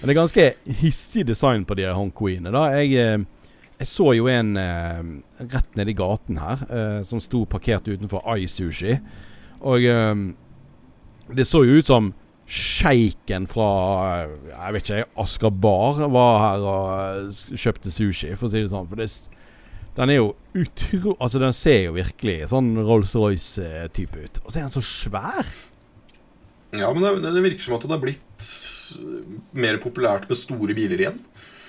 [0.00, 0.48] Men det er ganske
[0.80, 2.64] hissig design på de Hongkuiene da.
[2.80, 3.18] Jeg, eh,
[3.76, 5.00] jeg så jo en eh,
[5.52, 8.96] rett nedi gaten her eh, som sto parkert utenfor iSushi.
[9.66, 10.14] Og eh,
[11.36, 12.12] det så jo ut som
[12.46, 13.68] sjeiken fra
[14.22, 18.62] eh, jeg vet ikke, Asker Bar var her og eh, kjøpte sushi, for å si
[18.62, 18.88] det sånn.
[18.88, 19.10] For det,
[19.98, 21.16] den er jo utro...
[21.18, 24.44] Altså, den ser jo virkelig sånn Rolls-Royce-type ut.
[24.44, 25.54] Og så er den så svær!
[26.76, 28.50] Ja, men det, det virker som at det har blitt
[29.56, 31.20] mer populært med store biler igjen.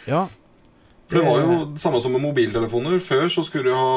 [0.08, 0.28] Ja.
[1.08, 2.99] For det var jo det samme som med mobiltelefoner.
[3.03, 3.91] Før så skulle du ha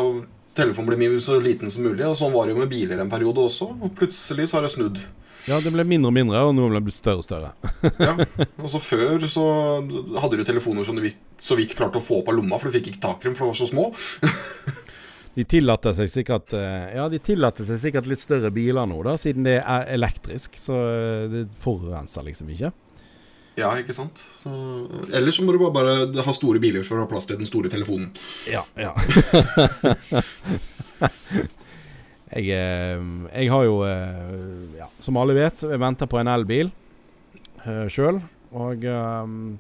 [0.59, 2.05] telefonen bli så liten som mulig.
[2.07, 3.73] Og sånn var det jo med biler en periode også.
[3.81, 5.01] Og plutselig så har det snudd.
[5.49, 7.51] Ja, det ble mindre og mindre, og nå ble det blitt større og større.
[7.99, 8.13] Ja,
[8.61, 9.45] og så Før så
[10.21, 11.07] hadde du telefoner som du
[11.41, 13.37] så vidt klarte å få opp av lomma, for du fikk ikke tak i dem,
[13.39, 13.91] for de var så små.
[15.31, 19.13] De tillater seg sikkert eh, Ja, de tillater seg sikkert litt større biler nå, da,
[19.15, 20.59] siden det er elektrisk.
[20.59, 22.73] Så eh, det forurenser liksom ikke.
[23.59, 24.23] Ja, ikke sant?
[24.41, 24.51] Så,
[25.13, 27.49] eller så må du bare, bare ha store biler for å ha plass til den
[27.49, 28.13] store telefonen.
[28.49, 28.93] Ja, ja.
[32.37, 32.99] jeg, eh,
[33.35, 36.69] jeg har jo, eh, ja, som alle vet, jeg venter på en elbil
[37.67, 38.21] uh, sjøl.
[38.57, 39.59] Og um,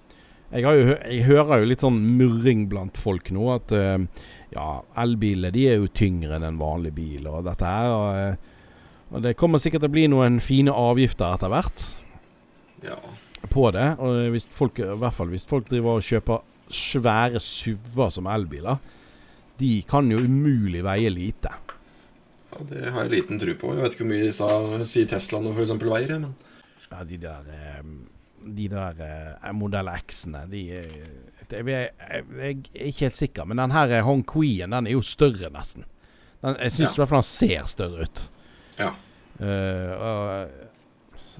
[0.50, 3.98] jeg, har jo, jeg hører jo litt sånn murring blant folk nå at uh,
[4.54, 4.68] ja,
[4.98, 7.90] elbiler de er jo tyngre enn en vanlig bil, og dette her.
[7.94, 8.34] Og, eh,
[9.10, 11.84] og det kommer sikkert til å bli noen fine avgifter etter hvert.
[12.86, 12.98] Ja,
[13.50, 13.88] på det.
[13.98, 18.78] Og hvis folk, i hvert fall hvis folk driver og kjøper svære SUV-er som elbiler,
[19.60, 21.50] de kan jo umulig veie lite.
[22.50, 23.74] ja Det har jeg liten tro på.
[23.74, 24.48] Jeg vet ikke hvor mye de sa,
[24.88, 25.74] sier Teslaene f.eks.
[25.82, 26.16] veier.
[26.18, 26.32] Men
[26.90, 27.82] Ja, de der eh,
[28.40, 30.94] De der eh, modell X-ene, de eh,
[31.50, 35.02] jeg, jeg, jeg, er ikke helt sikker, men den her Hong Queen, den er jo
[35.02, 35.84] større, nesten.
[36.40, 36.94] Den, jeg syns Ja.
[36.94, 38.26] i hvert fall den ser større ut.
[38.78, 38.92] ja.
[39.40, 40.50] Uh, og,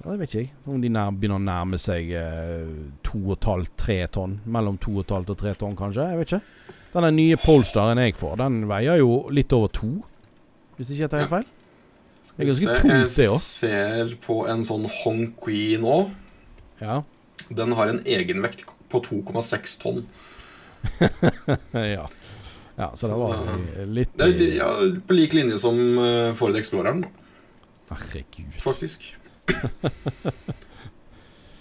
[0.01, 0.51] det vet ikke jeg.
[0.65, 2.71] Om de nær, begynner å nærme seg eh,
[3.05, 4.39] 2,5-3 tonn.
[4.49, 6.07] Mellom 2,5 og 3 tonn, kanskje.
[6.09, 6.77] Jeg vet ikke.
[6.95, 9.91] Den nye Polestaren jeg får, den veier jo litt over to.
[10.79, 11.51] Hvis ikke jeg tar helt feil.
[12.31, 15.97] Det er ganske tungt, det Jeg ser på en sånn Honkui nå.
[16.81, 17.03] Ja.
[17.53, 20.03] Den har en egenvekt på 2,6 tonn.
[21.77, 22.09] ja.
[22.79, 22.89] ja.
[22.97, 23.43] Så det var
[23.85, 24.71] litt Det er ja,
[25.07, 27.05] på lik linje som eh, Ford Exploreren,
[27.91, 28.57] Herregud.
[28.65, 29.11] faktisk.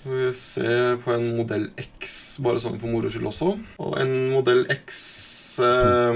[0.09, 3.49] Vi se på en modell X, bare sånn for moro skyld også.
[3.83, 4.95] Og en modell X
[5.63, 6.13] eh,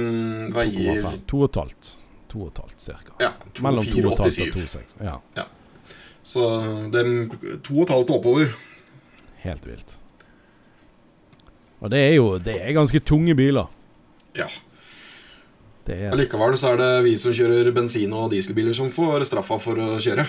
[0.56, 1.30] veier 2,5.
[1.30, 1.92] 2,5.
[2.34, 3.14] 2,5 cirka.
[3.22, 3.30] ja,
[3.62, 4.96] Mellom 2,5 og 2,487.
[5.04, 5.18] 2,6.
[5.38, 5.46] Ja.
[6.24, 6.42] Så
[6.94, 7.10] det er
[7.68, 8.56] 2,5 oppover.
[9.44, 9.98] Helt vilt.
[11.84, 13.68] Og det er jo Det er ganske tunge biler.
[14.40, 14.48] Ja.
[15.92, 19.80] Er Likevel så er det vi som kjører bensin- og dieselbiler som får straffa for
[19.84, 20.24] å kjøre.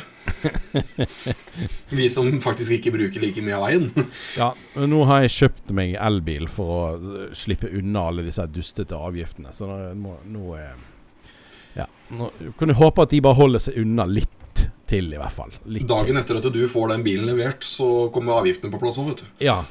[1.99, 3.87] vi som faktisk ikke bruker like mye av veien.
[4.41, 8.47] Ja, men nå har jeg kjøpt meg elbil for å øh, slippe unna alle disse
[8.51, 9.55] dustete avgiftene.
[9.55, 10.75] Så nå, nå, eh,
[11.79, 11.87] Ja.
[12.15, 15.55] Nå kan du håpe at de bare holder seg unna litt til, i hvert fall.
[15.71, 16.21] Litt Dagen til.
[16.21, 19.31] etter at du får den bilen levert, så kommer avgiftene på plass òg, vet du.
[19.47, 19.63] Ja.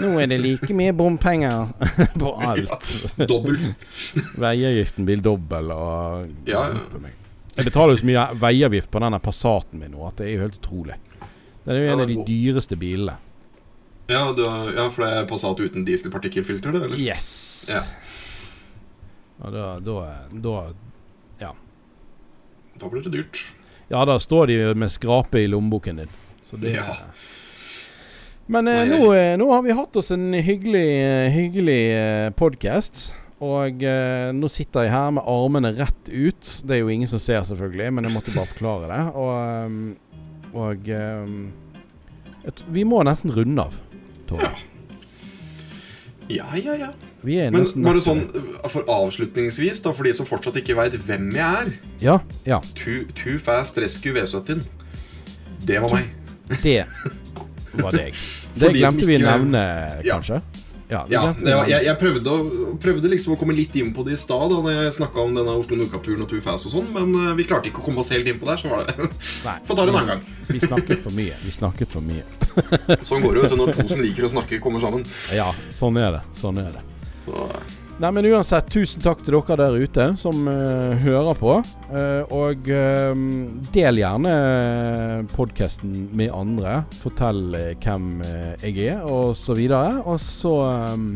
[0.00, 1.68] Nå er det like mye bompenger
[2.20, 2.88] på alt.
[3.28, 3.58] Dobbel.
[4.42, 7.12] Veiavgiften blir dobbel og Ja, ja.
[7.54, 10.40] Jeg betaler jo så mye veiavgift på denne Passaten min nå at det er jo
[10.48, 10.96] helt utrolig.
[11.64, 13.14] Det er jo en av de dyreste bilene.
[14.10, 16.82] Ja, har- ja, for det er Passat uten dieselpartikkelfilter, det?
[16.82, 16.98] eller?
[17.00, 17.70] Yes!
[17.72, 17.84] Ja.
[19.40, 20.00] Og da, da,
[20.44, 20.58] da
[22.74, 23.40] Da blir det dyrt.
[23.88, 26.08] Ja, da står de med skrape i lommeboken din.
[26.42, 26.82] Så det Ja.
[28.46, 33.14] Men eh, nå, eh, nå har vi hatt oss en hyggelig, eh, hyggelig eh, podkast.
[33.44, 36.50] Og eh, nå sitter jeg her med armene rett ut.
[36.64, 39.00] Det er jo ingen som ser, selvfølgelig, men jeg måtte bare forklare det.
[39.16, 43.80] Og, eh, og eh, Vi må nesten runde av,
[44.28, 44.52] Tore.
[46.28, 46.92] Ja, ja, ja.
[47.24, 48.22] Vi er Men bare sånn
[48.72, 52.14] for avslutningsvis, da, for de som fortsatt ikke veit hvem jeg er Ja,
[52.48, 52.60] ja.
[52.76, 54.64] Too, too Fast Rescue V70.
[55.64, 56.12] Det var meg.
[56.64, 56.82] Det
[57.82, 58.20] var deg.
[58.54, 59.64] Det de glemte vi å nevne,
[60.06, 60.42] kanskje?
[60.88, 64.04] Ja, det Ja, det jeg, jeg prøvde, å, prøvde liksom å komme litt inn på
[64.06, 66.74] det i stad, da når jeg snakka om denne Oslo Nordkapp-turen og Too Fast og
[66.76, 68.84] sånn, men eh, vi klarte ikke å komme oss helt inn på der, så var
[68.84, 70.26] det Nei, Få ta det en annen gang.
[70.50, 71.38] Vi snakket for mye.
[71.44, 72.26] Vi snakket for mye.
[73.00, 75.06] Sånn går det jo når to som liker å snakke, kommer sammen.
[75.32, 76.22] Ja, sånn er det.
[76.38, 76.84] Sånn er det.
[77.24, 77.48] Så
[77.94, 81.52] Nei, men uansett, tusen takk til dere der ute som uh, hører på.
[81.92, 83.14] Uh, og uh,
[83.70, 84.32] del gjerne
[85.30, 86.80] podkasten med andre.
[87.04, 88.10] Fortell hvem
[88.64, 90.02] jeg er, og så videre.
[90.10, 90.56] Og så
[90.90, 91.06] um,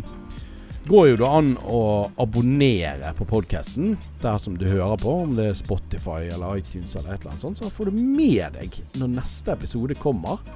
[0.86, 1.82] går jo det an å
[2.22, 7.16] abonnere på podkasten der som du hører på, om det er Spotify eller iTunes eller
[7.16, 7.58] et eller annet sånt.
[7.58, 10.46] Så får du med deg når neste episode kommer.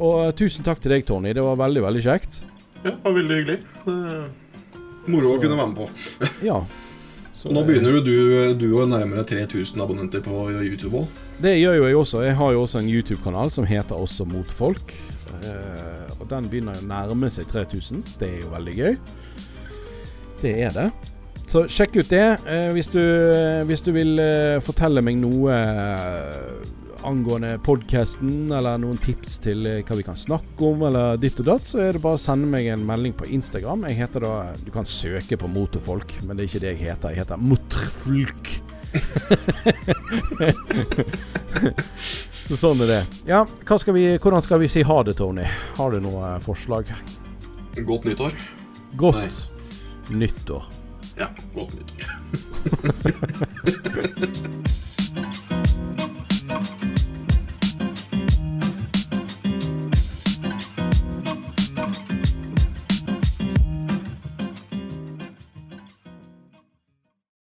[0.00, 1.36] Og tusen takk til deg, Tony.
[1.36, 2.46] Det var veldig, veldig kjekt.
[2.80, 4.46] Ja, det var veldig hyggelig.
[5.08, 5.90] Moro å kunne være med på.
[6.50, 6.60] Ja.
[7.40, 8.16] Så, nå begynner jo du,
[8.60, 11.20] du å nærme deg 3000 abonnenter på YouTube òg.
[11.40, 12.24] Det gjør jo jeg også.
[12.26, 14.92] Jeg har jo også en YouTube-kanal som heter Også mot folk.
[15.40, 18.02] Eh, og den begynner å nærme seg 3000.
[18.20, 18.98] Det er jo veldig gøy.
[20.42, 20.90] Det er det.
[21.48, 22.26] Så sjekk ut det.
[22.44, 23.00] Eh, hvis, du,
[23.70, 25.56] hvis du vil eh, fortelle meg noe
[27.06, 31.46] angående podkasten, eller noen tips til eh, hva vi kan snakke om, eller ditt og
[31.48, 33.80] datt, så er det bare å sende meg en melding på Instagram.
[33.88, 34.32] Jeg heter da
[34.64, 37.08] Du kan søke på Motorfolk, men det er ikke det jeg heter.
[37.14, 38.44] Jeg heter Motorfolk.
[42.50, 43.02] Så sånn er det.
[43.30, 43.40] Ja,
[43.78, 45.46] skal vi, hvordan skal vi si ha det, Tony?
[45.78, 46.84] Har du noe eh, forslag?
[47.78, 48.32] Godt nyttår.
[48.98, 49.38] Godt
[50.10, 50.64] nyttår.
[51.20, 52.02] Ja, godt nyttår.